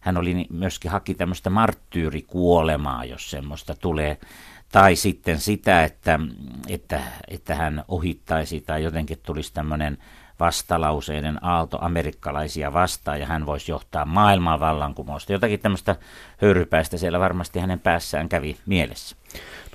hän 0.00 0.16
oli 0.16 0.46
myöskin 0.50 0.90
haki 0.90 1.14
tämmöistä 1.14 1.50
marttyyrikuolemaa, 1.50 3.04
jos 3.04 3.30
semmoista 3.30 3.74
tulee. 3.74 4.18
Tai 4.72 4.96
sitten 4.96 5.40
sitä, 5.40 5.84
että, 5.84 6.18
että, 6.68 7.00
että 7.28 7.54
hän 7.54 7.84
ohittaisi 7.88 8.60
tai 8.60 8.82
jotenkin 8.82 9.18
tulisi 9.22 9.52
tämmöinen 9.54 9.98
vastalauseiden 10.40 11.44
aalto 11.44 11.78
amerikkalaisia 11.80 12.72
vastaan 12.72 13.20
ja 13.20 13.26
hän 13.26 13.46
voisi 13.46 13.72
johtaa 13.72 14.04
maailman 14.04 14.60
vallankumousta. 14.60 15.32
Jotakin 15.32 15.60
tämmöistä 15.60 15.96
höyrypäistä 16.42 16.96
siellä 16.96 17.20
varmasti 17.20 17.58
hänen 17.58 17.80
päässään 17.80 18.28
kävi 18.28 18.56
mielessä. 18.66 19.16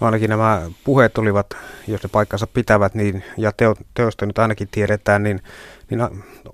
No 0.01 0.05
ainakin 0.05 0.29
nämä 0.29 0.61
puheet 0.83 1.17
olivat, 1.17 1.47
jos 1.87 2.03
ne 2.03 2.09
paikkansa 2.11 2.47
pitävät, 2.47 2.95
niin, 2.95 3.23
ja 3.37 3.51
teo, 3.51 3.75
teosta 3.93 4.25
nyt 4.25 4.39
ainakin 4.39 4.67
tiedetään, 4.71 5.23
niin, 5.23 5.41
niin 5.89 6.01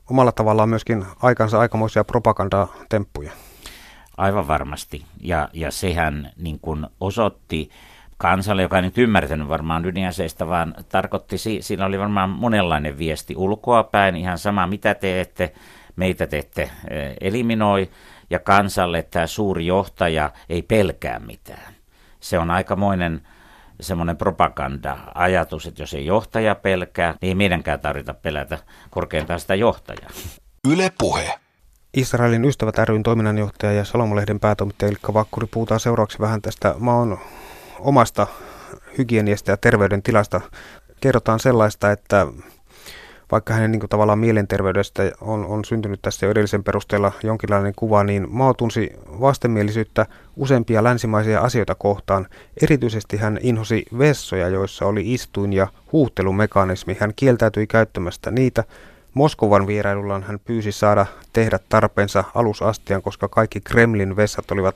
omalla 0.09 0.31
tavallaan 0.31 0.69
myöskin 0.69 1.05
aikansa 1.21 1.59
aikamoisia 1.59 2.03
propagandatemppuja. 2.03 3.31
Aivan 4.17 4.47
varmasti. 4.47 5.05
Ja, 5.21 5.49
ja 5.53 5.71
sehän 5.71 6.31
niin 6.37 6.59
kuin 6.59 6.87
osoitti 6.99 7.69
kansalle, 8.17 8.61
joka 8.61 8.75
ei 8.75 8.81
nyt 8.81 8.97
ymmärtänyt 8.97 9.47
varmaan 9.47 9.85
ydinaseista, 9.85 10.47
vaan 10.47 10.75
tarkoitti, 10.89 11.37
siinä 11.37 11.85
oli 11.85 11.99
varmaan 11.99 12.29
monenlainen 12.29 12.97
viesti 12.97 13.35
ulkoa 13.35 13.83
päin, 13.83 14.15
ihan 14.15 14.37
sama 14.37 14.67
mitä 14.67 14.95
teette, 14.95 15.53
meitä 15.95 16.27
te 16.27 16.37
ette 16.37 16.61
eh, 16.61 17.15
eliminoi, 17.21 17.89
ja 18.29 18.39
kansalle 18.39 19.03
tämä 19.03 19.27
suuri 19.27 19.65
johtaja 19.65 20.31
ei 20.49 20.61
pelkää 20.61 21.19
mitään. 21.19 21.73
Se 22.19 22.39
on 22.39 22.51
aikamoinen 22.51 23.21
semmoinen 23.81 24.17
propaganda-ajatus, 24.17 25.65
että 25.65 25.81
jos 25.81 25.93
ei 25.93 26.05
johtaja 26.05 26.55
pelkää, 26.55 27.11
niin 27.21 27.29
ei 27.29 27.35
meidänkään 27.35 27.79
tarvita 27.79 28.13
pelätä 28.13 28.57
korkeintaan 28.89 29.39
sitä 29.39 29.55
johtajaa. 29.55 30.09
Yle 30.71 30.91
puhe. 30.97 31.39
Israelin 31.93 32.45
ystävät 32.45 32.77
ryn 32.77 33.03
toiminnanjohtaja 33.03 33.71
ja 33.71 33.85
Salomolehden 33.85 34.39
päätoimittaja 34.39 34.91
Ilkka 34.91 35.13
Vakkuri 35.13 35.47
puhutaan 35.51 35.79
seuraavaksi 35.79 36.19
vähän 36.19 36.41
tästä 36.41 36.75
maan 36.79 37.17
omasta 37.79 38.27
hygieniasta 38.97 39.51
ja 39.51 39.57
terveydentilasta. 39.57 40.41
Kerrotaan 41.01 41.39
sellaista, 41.39 41.91
että 41.91 42.27
vaikka 43.31 43.53
hänen 43.53 43.71
niin 43.71 43.79
kuin, 43.79 43.89
tavallaan 43.89 44.19
mielenterveydestä 44.19 45.11
on, 45.21 45.45
on 45.45 45.65
syntynyt 45.65 46.01
tässä 46.01 46.25
jo 46.25 46.31
edellisen 46.31 46.63
perusteella 46.63 47.11
jonkinlainen 47.23 47.73
kuva, 47.75 48.03
niin 48.03 48.27
Mao 48.29 48.53
tunsi 48.53 48.91
vastenmielisyyttä 49.21 50.05
useampia 50.35 50.83
länsimaisia 50.83 51.41
asioita 51.41 51.75
kohtaan. 51.75 52.27
Erityisesti 52.61 53.17
hän 53.17 53.39
inhosi 53.41 53.85
vessoja, 53.97 54.49
joissa 54.49 54.85
oli 54.85 55.13
istuin 55.13 55.53
ja 55.53 55.67
huuhtelumekanismi. 55.91 56.97
Hän 56.99 57.13
kieltäytyi 57.15 57.67
käyttämästä 57.67 58.31
niitä. 58.31 58.63
Moskovan 59.13 59.67
vierailullaan 59.67 60.23
hän 60.23 60.39
pyysi 60.45 60.71
saada 60.71 61.05
tehdä 61.33 61.59
tarpeensa 61.69 62.23
alusastian, 62.35 63.01
koska 63.01 63.27
kaikki 63.27 63.61
Kremlin 63.61 64.15
vessat 64.15 64.51
olivat 64.51 64.75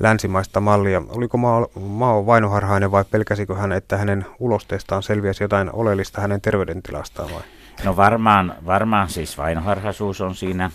länsimaista 0.00 0.60
mallia. 0.60 1.02
Oliko 1.08 1.38
Mao, 1.80 2.26
vainoharhainen 2.26 2.92
vai 2.92 3.04
pelkäsikö 3.04 3.54
hän, 3.54 3.72
että 3.72 3.96
hänen 3.96 4.26
ulosteestaan 4.38 5.02
selviäisi 5.02 5.44
jotain 5.44 5.72
oleellista 5.72 6.20
hänen 6.20 6.40
terveydentilastaan 6.40 7.30
vai? 7.34 7.42
No 7.84 7.96
varmaan, 7.96 8.54
varmaan 8.66 9.08
siis 9.08 9.38
vainoharhaisuus 9.38 10.20
on 10.20 10.34
siinä 10.34 10.70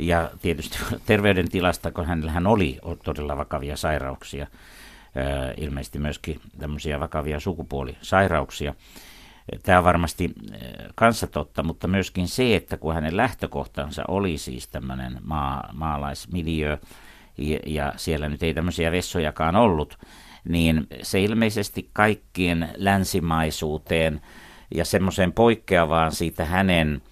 ja 0.00 0.30
tietysti 0.42 0.78
terveydentilasta, 1.06 1.90
kun 1.90 2.06
hänellähän 2.06 2.46
oli 2.46 2.78
todella 3.04 3.36
vakavia 3.36 3.76
sairauksia, 3.76 4.46
ilmeisesti 5.56 5.98
myöskin 5.98 6.40
tämmöisiä 6.58 7.00
vakavia 7.00 7.40
sukupuolisairauksia. 7.40 8.74
Tämä 9.62 9.78
on 9.78 9.84
varmasti 9.84 10.34
kanssa 10.94 11.26
totta, 11.26 11.62
mutta 11.62 11.88
myöskin 11.88 12.28
se, 12.28 12.56
että 12.56 12.76
kun 12.76 12.94
hänen 12.94 13.16
lähtökohtansa 13.16 14.02
oli 14.08 14.38
siis 14.38 14.68
tämmöinen 14.68 15.18
maa, 15.24 15.68
maalaismiljö, 15.72 16.78
ja, 17.38 17.58
ja 17.66 17.92
siellä 17.96 18.28
nyt 18.28 18.42
ei 18.42 18.54
tämmöisiä 18.54 18.92
vessojakaan 18.92 19.56
ollut, 19.56 19.98
niin 20.48 20.86
se 21.02 21.20
ilmeisesti 21.20 21.90
kaikkien 21.92 22.68
länsimaisuuteen– 22.76 24.20
ja 24.74 24.84
semmoiseen 24.84 25.32
poikkeavaan 25.32 26.12
siitä 26.12 26.44
hänen, 26.44 27.02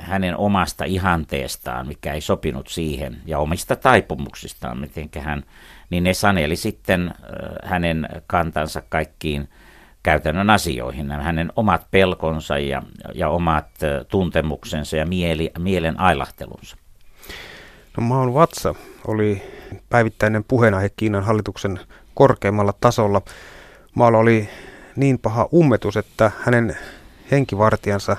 hänen 0.00 0.36
omasta 0.36 0.84
ihanteestaan, 0.84 1.86
mikä 1.86 2.12
ei 2.12 2.20
sopinut 2.20 2.68
siihen, 2.68 3.16
ja 3.26 3.38
omista 3.38 3.76
taipumuksistaan, 3.76 4.80
miten 4.80 5.08
hän, 5.20 5.42
niin 5.90 6.04
ne 6.04 6.14
saneli 6.14 6.56
sitten 6.56 7.14
hänen 7.64 8.08
kantansa 8.26 8.82
kaikkiin 8.88 9.48
käytännön 10.02 10.50
asioihin, 10.50 11.10
hänen 11.10 11.52
omat 11.56 11.86
pelkonsa 11.90 12.58
ja, 12.58 12.82
ja 13.14 13.28
omat 13.28 13.68
tuntemuksensa 14.08 14.96
ja 14.96 15.06
mieli, 15.06 15.50
mielen 15.58 16.00
ailahtelunsa. 16.00 16.76
No 17.96 18.02
Maun 18.06 18.34
vatsa 18.34 18.74
oli 19.06 19.42
päivittäinen 19.88 20.44
puheenaihe 20.44 20.88
Kiinan 20.96 21.24
hallituksen 21.24 21.80
korkeimmalla 22.14 22.74
tasolla. 22.80 23.22
Maalla 23.94 24.18
oli 24.18 24.48
niin 24.96 25.18
paha 25.18 25.48
ummetus, 25.54 25.96
että 25.96 26.30
hänen 26.44 26.76
henkivartijansa 27.30 28.16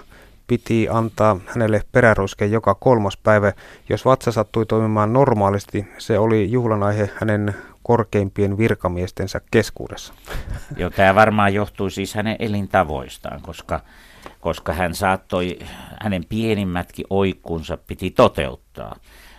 piti 0.48 0.88
antaa 0.90 1.40
hänelle 1.48 1.82
peräruiske 1.92 2.46
joka 2.46 2.76
kolmas 2.76 3.18
päivä. 3.18 3.54
Jos 3.90 4.06
vatsa 4.06 4.32
sattui 4.32 4.66
toimimaan 4.66 5.14
normaalisti, 5.14 5.88
se 5.98 6.20
oli 6.20 6.52
juhlan 6.52 6.84
aihe 6.84 7.10
hänen 7.16 7.56
korkeimpien 7.84 8.58
virkamiestensä 8.58 9.42
keskuudessa. 9.52 10.14
Joo, 10.78 10.90
tämä 10.90 11.16
varmaan 11.16 11.54
johtui 11.54 11.92
siis 11.92 12.16
hänen 12.16 12.36
elintavoistaan, 12.40 13.42
koska, 13.42 13.80
koska 14.40 14.74
hän 14.74 14.96
saattoi, 14.96 15.60
hänen 16.02 16.26
pienimmätkin 16.30 17.06
oikkunsa 17.10 17.78
piti 17.78 18.12
toteuttaa. 18.12 18.96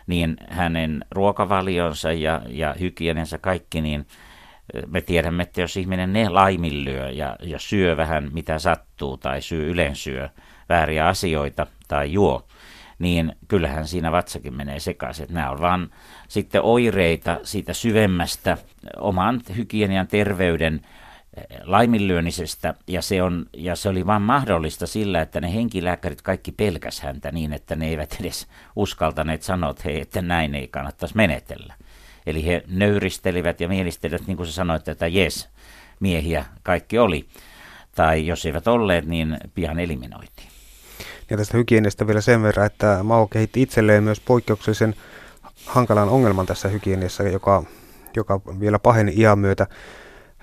Niin 0.07 0.37
hänen 0.49 1.05
ruokavalionsa 1.11 2.13
ja, 2.13 2.43
ja 2.49 2.75
hygienensä 2.81 3.39
kaikki, 3.39 3.81
niin 3.81 4.07
me 4.87 5.01
tiedämme, 5.01 5.43
että 5.43 5.61
jos 5.61 5.77
ihminen 5.77 6.13
ne 6.13 6.29
laiminlyö 6.29 7.11
ja, 7.11 7.37
ja 7.43 7.59
syö 7.59 7.97
vähän 7.97 8.31
mitä 8.33 8.59
sattuu 8.59 9.17
tai 9.17 9.43
syö 9.43 9.65
ylensyö 9.67 10.29
vääriä 10.69 11.07
asioita 11.07 11.67
tai 11.89 12.13
juo, 12.13 12.47
niin 12.99 13.33
kyllähän 13.49 13.87
siinä 13.87 14.13
vatsakin 14.13 14.55
menee 14.55 14.81
sekaisin. 14.81 15.27
Nämä 15.31 15.51
on 15.51 15.61
vaan 15.61 15.91
sitten 16.29 16.63
oireita 16.63 17.41
siitä 17.43 17.73
syvemmästä 17.73 18.59
oman 18.97 19.41
hygienian 19.57 20.07
terveyden 20.07 20.81
laiminlyönnisestä, 21.63 22.75
ja 22.87 23.03
se, 23.03 23.23
on, 23.23 23.47
ja 23.53 23.77
se 23.77 23.89
oli 23.89 24.07
vain 24.07 24.23
mahdollista 24.23 24.87
sillä, 24.87 25.23
että 25.23 25.41
ne 25.41 25.55
henkilääkärit 25.55 26.23
kaikki 26.23 26.53
pelkäs 26.53 27.01
häntä 27.01 27.33
niin, 27.33 27.53
että 27.53 27.77
ne 27.77 27.89
eivät 27.89 28.17
edes 28.21 28.47
uskaltaneet 28.77 29.43
sanoa, 29.43 29.71
että 29.71 29.83
hei, 29.85 30.01
että 30.01 30.23
näin 30.23 30.55
ei 30.55 30.69
kannattaisi 30.69 31.17
menetellä. 31.17 31.75
Eli 32.27 32.47
he 32.47 32.63
nöyristelivät 32.69 33.61
ja 33.61 33.69
mielistelivät, 33.69 34.27
niin 34.27 34.37
kuin 34.37 34.47
sä 34.47 34.53
sanoit, 34.53 34.89
että 34.89 35.07
jes, 35.07 35.49
miehiä 36.01 36.45
kaikki 36.63 36.99
oli. 36.99 37.27
Tai 37.95 38.27
jos 38.27 38.47
eivät 38.47 38.69
olleet, 38.69 39.07
niin 39.07 39.39
pian 39.55 39.79
eliminoitiin. 39.79 40.49
Ja 41.31 41.37
tästä 41.37 41.57
hygieniasta 41.57 42.07
vielä 42.07 42.21
sen 42.21 42.43
verran, 42.43 42.67
että 42.67 42.99
Mao 43.03 43.27
kehitti 43.27 43.63
itselleen 43.63 44.03
myös 44.03 44.21
poikkeuksellisen 44.21 44.95
hankalan 45.67 46.09
ongelman 46.09 46.47
tässä 46.47 46.69
hygieniassa, 46.69 47.23
joka, 47.23 47.63
joka 48.17 48.41
vielä 48.61 48.79
paheni 48.79 49.13
iän 49.17 49.39
myötä. 49.39 49.67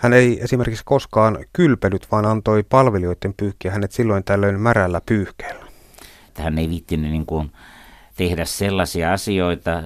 Hän 0.03 0.13
ei 0.13 0.39
esimerkiksi 0.41 0.83
koskaan 0.85 1.45
kylpenyt, 1.53 2.07
vaan 2.11 2.25
antoi 2.25 2.63
palvelijoiden 2.63 3.33
pyyhkiä 3.37 3.71
hänet 3.71 3.91
silloin 3.91 4.23
tällöin 4.23 4.59
märällä 4.59 5.01
pyyhkeellä. 5.05 5.65
Hän 6.37 6.57
ei 6.57 6.69
viittinyt 6.69 7.11
niin 7.11 7.25
kuin 7.25 7.51
tehdä 8.15 8.45
sellaisia 8.45 9.13
asioita, 9.13 9.83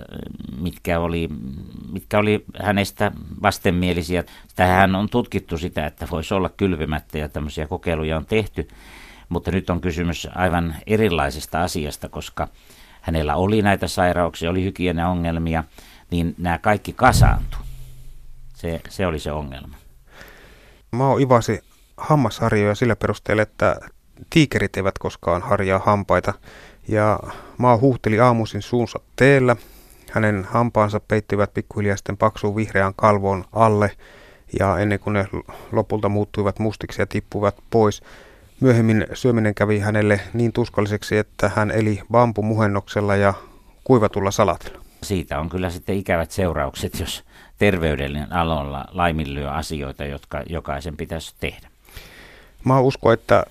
mitkä 0.61 0.99
oli, 0.99 1.29
mitkä 1.91 2.19
oli 2.19 2.45
hänestä 2.61 3.11
vastenmielisiä. 3.41 4.23
Tähän 4.55 4.95
on 4.95 5.09
tutkittu 5.09 5.57
sitä, 5.57 5.85
että 5.85 6.07
voisi 6.11 6.33
olla 6.33 6.49
kylvimättä 6.49 7.17
ja 7.17 7.29
tämmöisiä 7.29 7.67
kokeiluja 7.67 8.17
on 8.17 8.25
tehty. 8.25 8.67
Mutta 9.29 9.51
nyt 9.51 9.69
on 9.69 9.81
kysymys 9.81 10.27
aivan 10.35 10.75
erilaisesta 10.87 11.61
asiasta, 11.61 12.09
koska 12.09 12.47
hänellä 13.01 13.35
oli 13.35 13.61
näitä 13.61 13.87
sairauksia, 13.87 14.49
oli 14.49 14.63
hygieniaongelmia, 14.63 15.63
niin 16.11 16.35
nämä 16.37 16.57
kaikki 16.57 16.93
kasaantu. 16.93 17.57
Se, 18.53 18.81
se 18.89 19.07
oli 19.07 19.19
se 19.19 19.31
ongelma. 19.31 19.86
Mao 20.91 21.17
ivasi 21.17 21.59
hammasharjoja 21.97 22.75
sillä 22.75 22.95
perusteella, 22.95 23.43
että 23.43 23.79
tiikerit 24.29 24.77
eivät 24.77 24.97
koskaan 24.99 25.41
harjaa 25.41 25.81
hampaita. 25.85 26.33
Ja 26.87 27.19
Mao 27.57 27.79
huuhteli 27.79 28.19
aamuisin 28.19 28.61
suunsa 28.61 28.99
teellä. 29.15 29.55
Hänen 30.11 30.47
hampaansa 30.49 30.99
peittivät 30.99 31.53
pikkuhiljaa 31.53 31.97
sitten 31.97 32.17
paksuun 32.17 32.55
vihreään 32.55 32.93
kalvoon 32.95 33.45
alle. 33.53 33.91
Ja 34.59 34.79
ennen 34.79 34.99
kuin 34.99 35.13
ne 35.13 35.27
lopulta 35.71 36.09
muuttuivat 36.09 36.59
mustiksi 36.59 37.01
ja 37.01 37.05
tippuivat 37.05 37.55
pois, 37.69 38.01
Myöhemmin 38.59 39.07
syöminen 39.13 39.55
kävi 39.55 39.79
hänelle 39.79 40.19
niin 40.33 40.53
tuskalliseksi, 40.53 41.17
että 41.17 41.51
hän 41.55 41.71
eli 41.71 42.01
bambumuhennoksella 42.11 43.15
ja 43.15 43.33
kuivatulla 43.83 44.31
salatilla. 44.31 44.86
Siitä 45.07 45.39
on 45.39 45.49
kyllä 45.49 45.69
sitten 45.69 45.95
ikävät 45.95 46.31
seuraukset, 46.31 46.99
jos 46.99 47.23
terveydellinen 47.57 48.33
alolla 48.33 48.85
laiminlyö 48.91 49.51
asioita, 49.51 50.05
jotka 50.05 50.43
jokaisen 50.49 50.97
pitäisi 50.97 51.35
tehdä. 51.39 51.67
Mä 52.65 52.79
uskon, 52.79 53.13
että 53.13 53.45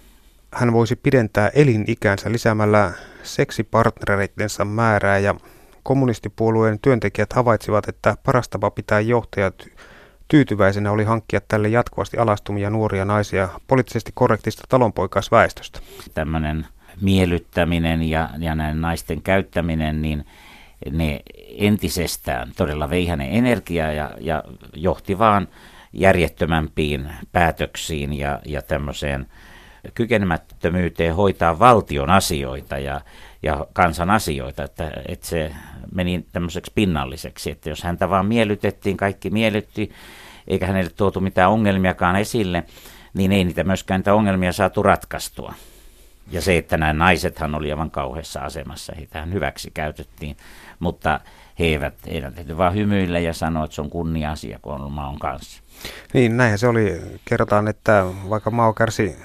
hän 0.52 0.72
voisi 0.72 0.96
pidentää 0.96 1.48
elinikänsä 1.48 2.32
lisäämällä 2.32 2.92
seksipartnereittensa 3.22 4.64
määrää 4.64 5.18
ja 5.18 5.34
kommunistipuolueen 5.82 6.78
työntekijät 6.82 7.32
havaitsivat, 7.32 7.88
että 7.88 8.16
paras 8.24 8.48
tapa 8.48 8.70
pitää 8.70 9.00
johtajat 9.00 9.68
Tyytyväisenä 10.28 10.92
oli 10.92 11.04
hankkia 11.04 11.40
tälle 11.48 11.68
jatkuvasti 11.68 12.18
alastumia 12.18 12.70
nuoria 12.70 13.04
naisia 13.04 13.48
poliittisesti 13.66 14.12
korrektista 14.14 14.62
talonpoikaisväestöstä. 14.68 15.80
Tämmöinen 16.14 16.66
miellyttäminen 17.00 18.02
ja, 18.02 18.30
ja 18.38 18.54
näiden 18.54 18.80
naisten 18.80 19.22
käyttäminen, 19.22 20.02
niin 20.02 20.24
ne 20.90 21.20
entisestään 21.58 22.52
todella 22.56 22.90
vei 22.90 23.06
hänen 23.06 23.32
energiaa 23.32 23.92
ja, 23.92 24.10
ja 24.20 24.44
johti 24.74 25.18
vaan 25.18 25.48
järjettömämpiin 25.92 27.10
päätöksiin 27.32 28.12
ja, 28.12 28.40
ja 28.44 28.62
tämmöiseen 28.62 29.26
kykenemättömyyteen 29.94 31.14
hoitaa 31.14 31.58
valtion 31.58 32.10
asioita 32.10 32.78
ja, 32.78 33.00
ja 33.42 33.66
kansan 33.72 34.10
asioita, 34.10 34.62
että, 34.62 34.90
että 35.08 35.26
se 35.26 35.52
meni 35.94 36.24
tämmöiseksi 36.32 36.72
pinnalliseksi, 36.74 37.50
että 37.50 37.68
jos 37.68 37.82
häntä 37.82 38.10
vaan 38.10 38.26
miellytettiin, 38.26 38.96
kaikki 38.96 39.30
miellytti, 39.30 39.92
eikä 40.48 40.66
hänelle 40.66 40.90
tuotu 40.90 41.20
mitään 41.20 41.50
ongelmiakaan 41.50 42.16
esille, 42.16 42.64
niin 43.14 43.32
ei 43.32 43.44
niitä 43.44 43.64
myöskään 43.64 43.98
niitä 43.98 44.14
ongelmia 44.14 44.52
saatu 44.52 44.82
ratkaistua. 44.82 45.54
Ja 46.30 46.40
se, 46.40 46.56
että 46.56 46.76
nämä 46.76 46.92
naisethan 46.92 47.54
oli 47.54 47.70
aivan 47.70 47.90
kauheassa 47.90 48.40
asemassa, 48.40 48.92
heitähän 48.96 49.32
hyväksi 49.32 49.70
käytettiin, 49.74 50.36
mutta 50.78 51.20
he 51.58 51.64
eivät, 51.64 51.94
heidän 52.06 52.34
täytyy 52.34 52.56
vaan 52.56 52.74
hymyillä 52.74 53.18
ja 53.18 53.32
sanoa, 53.32 53.64
että 53.64 53.74
se 53.74 53.80
on 53.80 53.90
kunnia-asia, 53.90 54.58
kun 54.62 54.72
on 54.72 54.92
maon 54.92 55.18
kanssa. 55.18 55.62
Niin, 56.14 56.36
näinhän 56.36 56.58
se 56.58 56.68
oli. 56.68 57.00
Kerrotaan, 57.24 57.68
että 57.68 58.04
vaikka 58.30 58.50
Mao 58.50 58.72
kärsi 58.72 59.16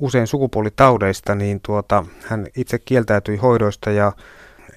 usein 0.00 0.26
sukupuolitaudeista, 0.26 1.34
niin 1.34 1.60
tuota, 1.60 2.04
hän 2.26 2.46
itse 2.56 2.78
kieltäytyi 2.78 3.36
hoidoista 3.36 3.90
ja 3.90 4.12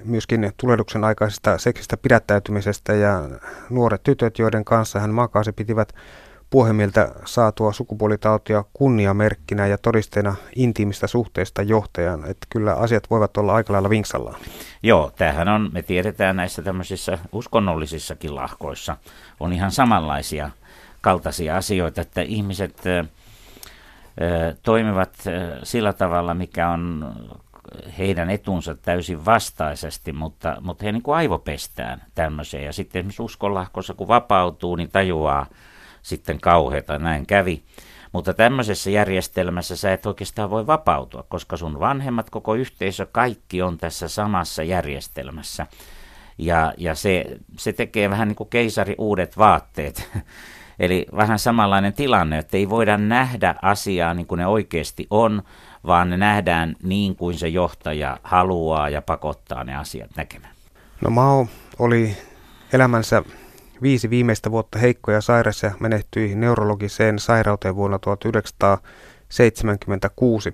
myöskin 0.06 0.52
tulehduksen 0.58 1.04
aikaisesta 1.04 1.58
seksistä 1.58 1.98
pidättäytymisestä 1.98 2.94
ja 2.94 3.30
nuoret 3.70 4.04
tytöt, 4.04 4.39
joiden 4.39 4.65
kanssa 4.65 5.00
hän 5.00 5.13
makasi, 5.13 5.52
pitivät 5.52 5.94
puhemiltä 6.50 7.12
saatua 7.26 7.74
sukupuolitautia 7.74 8.64
kunniamerkkinä 8.74 9.68
ja 9.68 9.78
todisteena 9.78 10.36
intiimistä 10.56 11.08
suhteesta 11.08 11.62
johtajan. 11.62 12.20
Että 12.20 12.48
kyllä 12.50 12.74
asiat 12.74 13.10
voivat 13.10 13.38
olla 13.38 13.54
aika 13.54 13.74
lailla 13.74 13.90
vinksallaan. 13.90 14.40
Joo, 14.84 15.12
tämähän 15.16 15.48
on, 15.48 15.70
me 15.74 15.82
tiedetään 15.82 16.36
näissä 16.36 16.62
tämmöisissä 16.62 17.20
uskonnollisissakin 17.32 18.36
lahkoissa, 18.36 18.98
on 19.40 19.54
ihan 19.54 19.72
samanlaisia 19.72 20.50
kaltaisia 21.02 21.58
asioita, 21.58 22.02
että 22.02 22.22
ihmiset 22.22 22.82
toimivat 24.64 25.16
sillä 25.64 25.94
tavalla, 25.94 26.34
mikä 26.34 26.70
on 26.70 27.14
heidän 27.98 28.30
etunsa 28.30 28.76
täysin 28.76 29.26
vastaisesti, 29.26 30.14
mutta, 30.14 30.58
mutta 30.62 30.86
he 30.86 30.92
niin 30.92 31.02
kuin 31.02 31.16
aivopestään 31.16 32.02
tämmöiseen. 32.16 32.66
Ja 32.66 32.74
sitten 32.74 33.00
esimerkiksi 33.00 33.22
uskonlahkossa, 33.22 33.94
kun 33.94 34.08
vapautuu, 34.08 34.76
niin 34.76 34.90
tajuaa 34.92 35.46
sitten 36.02 36.40
kauheita, 36.40 37.00
näin 37.00 37.26
kävi. 37.26 37.64
Mutta 38.12 38.34
tämmöisessä 38.34 38.90
järjestelmässä 38.90 39.76
sä 39.76 39.94
et 39.94 40.06
oikeastaan 40.06 40.50
voi 40.50 40.68
vapautua, 40.68 41.24
koska 41.24 41.58
sun 41.58 41.80
vanhemmat, 41.80 42.30
koko 42.30 42.56
yhteisö, 42.56 43.06
kaikki 43.12 43.62
on 43.62 43.78
tässä 43.78 44.08
samassa 44.08 44.64
järjestelmässä. 44.64 45.68
Ja, 46.38 46.74
ja 46.78 46.96
se, 46.96 47.26
se 47.58 47.74
tekee 47.74 48.10
vähän 48.10 48.28
niin 48.28 48.36
kuin 48.36 48.50
keisari 48.50 48.96
uudet 48.98 49.38
vaatteet. 49.38 50.10
Eli 50.80 51.06
vähän 51.16 51.40
samanlainen 51.40 51.94
tilanne, 51.94 52.38
että 52.38 52.58
ei 52.58 52.70
voida 52.70 52.98
nähdä 52.98 53.56
asiaa 53.62 54.14
niin 54.14 54.28
kuin 54.28 54.40
ne 54.40 54.48
oikeasti 54.48 55.08
on, 55.10 55.44
vaan 55.86 56.10
ne 56.10 56.18
nähdään 56.18 56.76
niin 56.84 57.16
kuin 57.16 57.38
se 57.38 57.48
johtaja 57.48 58.18
haluaa 58.24 58.90
ja 58.90 59.02
pakottaa 59.02 59.64
ne 59.64 59.76
asiat 59.76 60.10
näkemään. 60.16 60.54
No 61.02 61.10
Mao 61.10 61.48
oli 61.80 62.18
elämänsä 62.74 63.24
viisi 63.82 64.10
viimeistä 64.10 64.52
vuotta 64.52 64.80
heikko 64.80 65.12
ja 65.12 65.22
sairas 65.22 65.63
ja 65.63 65.72
menehtyi 65.80 66.36
neurologiseen 66.36 67.20
sairauteen 67.20 67.76
vuonna 67.76 68.00
1976. 68.00 70.54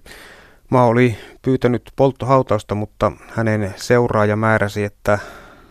Mao 0.69 0.87
oli 0.87 1.17
pyytänyt 1.41 1.91
polttohautausta, 1.95 2.75
mutta 2.75 3.11
hänen 3.27 3.73
seuraaja 3.75 4.35
määräsi, 4.35 4.83
että 4.83 5.19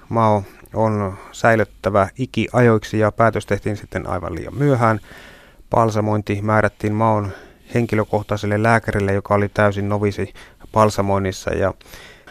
Mao 0.09 0.43
on 0.75 1.19
säilyttävä 1.33 2.09
ajoiksi 2.53 2.99
ja 2.99 3.12
päätös 3.12 3.47
tehtiin 3.47 3.77
sitten 3.77 4.07
aivan 4.07 4.35
liian 4.35 4.55
myöhään. 4.55 5.01
Palsamointi 5.71 6.43
määrättiin 6.43 6.95
Maon 6.95 7.33
henkilökohtaiselle 7.75 8.62
lääkärille, 8.62 9.12
joka 9.12 9.35
oli 9.35 9.49
täysin 9.49 9.88
novisi 9.88 10.35
palsamoinnissa 10.73 11.51
ja 11.51 11.75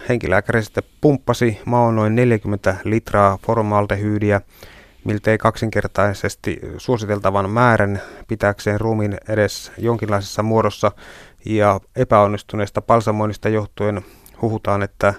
henkilääkäri 0.09 0.63
sitten 0.63 0.83
pumppasi 1.01 1.62
Maon 1.65 1.95
noin 1.95 2.15
40 2.15 2.75
litraa 2.83 3.39
formaldehyydiä 3.45 4.41
miltei 5.03 5.37
kaksinkertaisesti 5.37 6.59
suositeltavan 6.77 7.49
määrän 7.49 8.01
pitääkseen 8.27 8.79
ruumiin 8.79 9.17
edes 9.27 9.71
jonkinlaisessa 9.77 10.43
muodossa 10.43 10.91
ja 11.45 11.79
epäonnistuneesta 11.95 12.81
palsamoinnista 12.81 13.49
johtuen 13.49 14.01
huhutaan, 14.41 14.83
että 14.83 15.13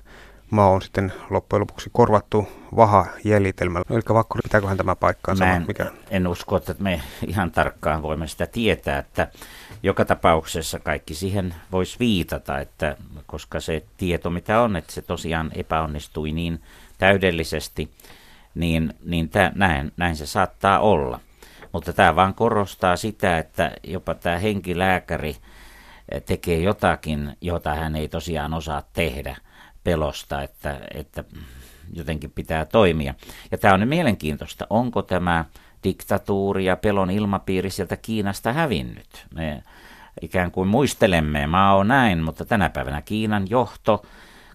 maa 0.50 0.70
on 0.70 0.82
sitten 0.82 1.12
loppujen 1.30 1.60
lopuksi 1.60 1.90
korvattu 1.92 2.48
vaha-jäljitelmällä. 2.76 3.84
Eli 3.90 4.02
Vakkuri, 4.08 4.40
pitääköhän 4.42 4.76
tämä 4.76 4.96
paikkaansa? 4.96 5.44
Mä 5.44 5.56
en, 5.56 5.64
Mikä? 5.66 5.86
en 6.10 6.26
usko, 6.26 6.56
että 6.56 6.74
me 6.78 7.00
ihan 7.26 7.50
tarkkaan 7.50 8.02
voimme 8.02 8.26
sitä 8.28 8.46
tietää, 8.46 8.98
että 8.98 9.28
joka 9.82 10.04
tapauksessa 10.04 10.78
kaikki 10.78 11.14
siihen 11.14 11.54
voisi 11.72 11.98
viitata, 11.98 12.58
että 12.58 12.96
koska 13.26 13.60
se 13.60 13.82
tieto 13.96 14.30
mitä 14.30 14.60
on, 14.60 14.76
että 14.76 14.92
se 14.92 15.02
tosiaan 15.02 15.50
epäonnistui 15.54 16.32
niin 16.32 16.62
täydellisesti, 16.98 17.90
niin, 18.54 18.94
niin 19.04 19.28
tämä, 19.28 19.52
näin, 19.54 19.92
näin 19.96 20.16
se 20.16 20.26
saattaa 20.26 20.78
olla. 20.78 21.20
Mutta 21.72 21.92
tämä 21.92 22.16
vaan 22.16 22.34
korostaa 22.34 22.96
sitä, 22.96 23.38
että 23.38 23.72
jopa 23.84 24.14
tämä 24.14 24.38
henkilääkäri 24.38 25.36
tekee 26.26 26.58
jotakin, 26.58 27.36
jota 27.40 27.74
hän 27.74 27.96
ei 27.96 28.08
tosiaan 28.08 28.54
osaa 28.54 28.82
tehdä 28.92 29.36
pelosta, 29.84 30.42
että, 30.42 30.80
että 30.94 31.24
jotenkin 31.92 32.30
pitää 32.30 32.64
toimia. 32.64 33.14
Ja 33.50 33.58
tämä 33.58 33.74
on 33.74 33.80
nyt 33.80 33.88
mielenkiintoista, 33.88 34.66
onko 34.70 35.02
tämä 35.02 35.44
diktatuuri 35.84 36.64
ja 36.64 36.76
pelon 36.76 37.10
ilmapiiri 37.10 37.70
sieltä 37.70 37.96
Kiinasta 37.96 38.52
hävinnyt. 38.52 39.26
Me 39.34 39.62
ikään 40.22 40.50
kuin 40.50 40.68
muistelemme, 40.68 41.46
maa 41.46 41.76
on 41.76 41.88
näin, 41.88 42.22
mutta 42.22 42.44
tänä 42.44 42.70
päivänä 42.70 43.02
Kiinan 43.02 43.50
johto, 43.50 44.02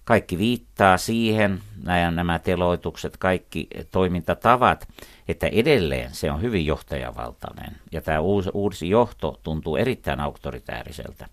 kaikki 0.09 0.37
viittaa 0.37 0.97
siihen, 0.97 1.59
nämä, 1.83 2.11
nämä 2.11 2.39
teloitukset, 2.39 3.17
kaikki 3.17 3.67
toimintatavat, 3.91 4.87
että 5.27 5.47
edelleen 5.47 6.13
se 6.13 6.31
on 6.31 6.41
hyvin 6.41 6.65
johtajavaltainen. 6.65 7.75
Ja 7.91 8.01
tämä 8.01 8.19
uusi, 8.19 8.49
uusi 8.53 8.89
johto 8.89 9.39
tuntuu 9.43 9.75
erittäin 9.75 10.19
auktoritääriseltä. 10.19 11.27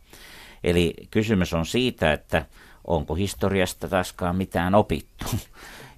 Eli 0.64 0.94
kysymys 1.10 1.54
on 1.54 1.66
siitä, 1.66 2.12
että 2.12 2.46
onko 2.86 3.14
historiasta 3.14 3.88
taaskaan 3.88 4.36
mitään 4.36 4.74
opittu. 4.74 5.26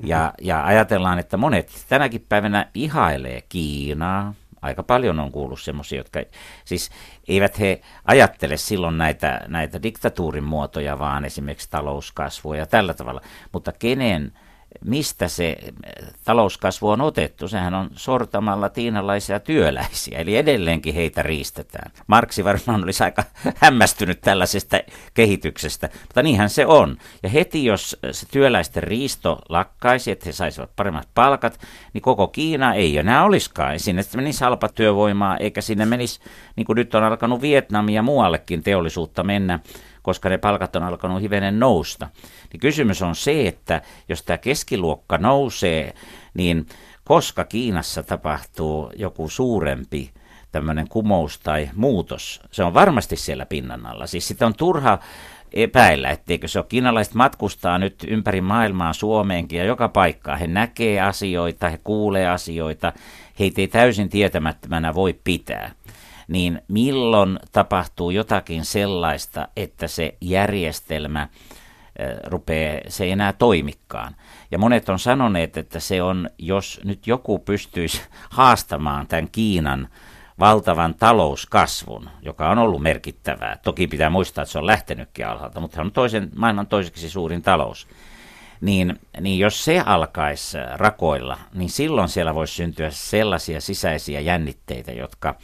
Ja, 0.05 0.33
ja 0.41 0.65
ajatellaan, 0.65 1.19
että 1.19 1.37
monet 1.37 1.85
tänäkin 1.89 2.27
päivänä 2.29 2.71
ihailee 2.75 3.43
Kiinaa. 3.49 4.35
Aika 4.63 4.83
paljon 4.83 5.21
on 5.21 5.33
kuullut 5.33 5.61
semmoisia, 5.61 5.99
jotka 5.99 6.21
siis 6.65 6.91
eivät 7.29 7.59
he 7.59 7.81
ajattele 8.05 8.57
silloin 8.57 8.99
näitä, 8.99 9.41
näitä 9.49 9.83
diktatuurin 9.83 10.45
muotoja, 10.45 10.99
vaan 10.99 11.25
esimerkiksi 11.25 11.71
talouskasvua 11.71 12.57
ja 12.57 12.67
tällä 12.67 12.95
tavalla. 12.95 13.21
Mutta 13.53 13.73
kenen 13.73 14.33
mistä 14.85 15.29
se 15.29 15.57
talouskasvu 16.25 16.89
on 16.89 17.01
otettu. 17.01 17.49
Sehän 17.49 17.75
on 17.75 17.91
sortamalla 17.97 18.69
tiinalaisia 18.69 19.41
työläisiä, 19.41 20.19
eli 20.19 20.37
edelleenkin 20.37 20.95
heitä 20.95 21.23
riistetään. 21.23 21.91
Marksi 22.07 22.45
varmaan 22.45 22.85
olisi 22.85 23.05
aika 23.05 23.25
hämmästynyt 23.63 24.21
tällaisesta 24.21 24.81
kehityksestä, 25.15 25.89
mutta 26.03 26.23
niinhän 26.23 26.51
se 26.51 26.67
on. 26.67 26.97
Ja 27.23 27.29
heti 27.29 27.65
jos 27.65 27.97
se 28.13 28.27
työläisten 28.31 28.83
riisto 28.83 29.39
lakkaisi, 29.49 30.11
että 30.11 30.27
he 30.27 30.33
saisivat 30.33 30.71
paremmat 30.77 31.09
palkat, 31.15 31.61
niin 31.93 32.03
koko 32.03 32.29
Kiina 32.29 32.75
ei 32.75 32.99
enää 32.99 33.25
olisikaan. 33.25 33.81
Sinne 33.81 34.03
menisi 34.17 34.45
halpa 34.45 34.69
työvoimaa, 34.69 35.37
eikä 35.37 35.61
sinne 35.61 35.87
menisi, 35.87 36.21
niin 36.57 36.65
kuin 36.65 36.77
nyt 36.77 36.95
on 36.95 37.05
alkanut 37.05 37.41
Vietnam 37.41 37.89
ja 37.89 38.03
muuallekin 38.03 38.63
teollisuutta 38.63 39.25
mennä, 39.25 39.61
koska 40.09 40.29
ne 40.29 40.39
palkat 40.39 40.77
on 40.77 40.83
alkanut 40.83 41.23
hivenen 41.23 41.61
nousta. 41.61 42.09
Niin 42.53 42.61
kysymys 42.61 43.03
on 43.03 43.15
se, 43.15 43.49
että 43.49 43.83
jos 44.09 44.23
tämä 44.23 44.39
keskiluokka 44.39 45.19
nousee, 45.19 45.95
niin 46.35 46.67
koska 47.05 47.45
Kiinassa 47.45 48.03
tapahtuu 48.03 48.93
joku 48.97 49.29
suurempi 49.29 50.11
tämmöinen 50.53 50.89
kumous 50.89 51.39
tai 51.39 51.71
muutos, 51.75 52.41
se 52.51 52.65
on 52.65 52.75
varmasti 52.75 53.17
siellä 53.17 53.47
pinnan 53.47 53.87
alla. 53.87 54.07
Siis 54.07 54.29
sitä 54.29 54.47
on 54.47 54.55
turha 54.55 54.99
epäillä, 55.53 56.11
etteikö 56.11 56.49
se 56.49 56.59
ole. 56.59 56.67
Kiinalaiset 56.69 57.15
matkustaa 57.15 57.79
nyt 57.79 58.05
ympäri 58.07 58.41
maailmaa 58.41 58.93
Suomeenkin 58.93 59.59
ja 59.59 59.65
joka 59.65 59.89
paikkaa. 59.89 60.37
He 60.37 60.47
näkee 60.47 61.01
asioita, 61.01 61.69
he 61.69 61.79
kuulee 61.85 62.29
asioita, 62.29 62.93
heitä 63.39 63.61
ei 63.61 63.69
täysin 63.69 64.09
tietämättömänä 64.09 64.95
voi 64.95 65.21
pitää 65.25 65.71
niin 66.29 66.63
milloin 66.69 67.39
tapahtuu 67.53 68.11
jotakin 68.11 68.65
sellaista, 68.65 69.49
että 69.57 69.87
se 69.87 70.17
järjestelmä 70.21 71.29
rupeaa, 72.25 72.81
se 72.89 73.05
ei 73.05 73.11
enää 73.11 73.33
toimikaan. 73.33 74.17
Ja 74.51 74.59
monet 74.59 74.89
on 74.89 74.99
sanoneet, 74.99 75.57
että 75.57 75.81
se 75.81 76.03
on, 76.03 76.31
jos 76.39 76.81
nyt 76.85 77.07
joku 77.07 77.39
pystyisi 77.39 78.03
haastamaan 78.31 79.07
tämän 79.07 79.29
Kiinan 79.33 79.89
valtavan 80.39 80.95
talouskasvun, 80.95 82.11
joka 82.23 82.51
on 82.51 82.59
ollut 82.59 82.83
merkittävää. 82.83 83.57
Toki 83.63 83.87
pitää 83.87 84.11
muistaa, 84.11 84.43
että 84.43 84.53
se 84.53 84.59
on 84.59 84.67
lähtenytkin 84.67 85.27
alhaalta, 85.27 85.61
mutta 85.61 85.75
se 85.75 85.81
on 85.81 85.93
toisen, 85.93 86.31
maailman 86.37 86.67
toiseksi 86.67 87.11
suurin 87.11 87.43
talous. 87.43 87.89
Niin, 88.61 89.01
niin 89.21 89.39
jos 89.39 89.65
se 89.65 89.83
alkaisi 89.87 90.59
rakoilla, 90.75 91.39
niin 91.55 91.71
silloin 91.71 92.09
siellä 92.09 92.35
voisi 92.35 92.55
syntyä 92.55 92.91
sellaisia 92.91 93.61
sisäisiä 93.61 94.21
jännitteitä, 94.21 94.93
jotka, 94.93 95.35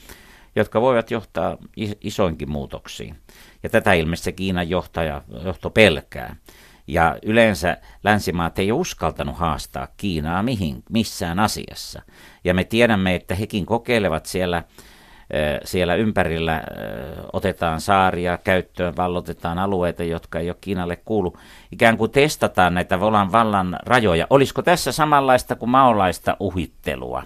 jotka 0.56 0.80
voivat 0.80 1.10
johtaa 1.10 1.56
isoinkin 2.00 2.50
muutoksiin. 2.50 3.16
Ja 3.62 3.68
tätä 3.70 3.92
ilmeisesti 3.92 4.32
Kiinan 4.32 4.70
johtaja, 4.70 5.22
johto 5.44 5.70
pelkää. 5.70 6.36
Ja 6.86 7.16
yleensä 7.22 7.76
länsimaat 8.04 8.58
ei 8.58 8.72
uskaltanut 8.72 9.36
haastaa 9.36 9.88
Kiinaa 9.96 10.42
mihin, 10.42 10.82
missään 10.90 11.38
asiassa. 11.38 12.02
Ja 12.44 12.54
me 12.54 12.64
tiedämme, 12.64 13.14
että 13.14 13.34
hekin 13.34 13.66
kokeilevat 13.66 14.26
siellä, 14.26 14.62
siellä 15.64 15.94
ympärillä, 15.94 16.62
otetaan 17.32 17.80
saaria 17.80 18.38
käyttöön, 18.38 18.96
vallotetaan 18.96 19.58
alueita, 19.58 20.04
jotka 20.04 20.38
ei 20.38 20.50
ole 20.50 20.56
Kiinalle 20.60 20.96
kuulu. 20.96 21.36
Ikään 21.72 21.96
kuin 21.96 22.10
testataan 22.10 22.74
näitä 22.74 23.00
volan 23.00 23.32
vallan 23.32 23.78
rajoja. 23.86 24.26
Olisiko 24.30 24.62
tässä 24.62 24.92
samanlaista 24.92 25.56
kuin 25.56 25.70
maolaista 25.70 26.36
uhittelua? 26.40 27.22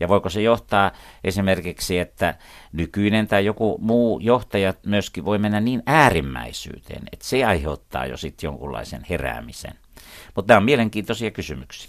Ja 0.00 0.08
voiko 0.08 0.30
se 0.30 0.42
johtaa 0.42 0.92
esimerkiksi, 1.24 1.98
että 1.98 2.34
nykyinen 2.72 3.26
tai 3.26 3.44
joku 3.44 3.78
muu 3.80 4.20
johtaja 4.20 4.74
myöskin 4.86 5.24
voi 5.24 5.38
mennä 5.38 5.60
niin 5.60 5.82
äärimmäisyyteen, 5.86 7.02
että 7.12 7.26
se 7.26 7.44
aiheuttaa 7.44 8.06
jo 8.06 8.16
sitten 8.16 8.48
jonkunlaisen 8.48 9.06
heräämisen. 9.10 9.74
Mutta 10.34 10.52
nämä 10.52 10.58
on 10.58 10.64
mielenkiintoisia 10.64 11.30
kysymyksiä. 11.30 11.84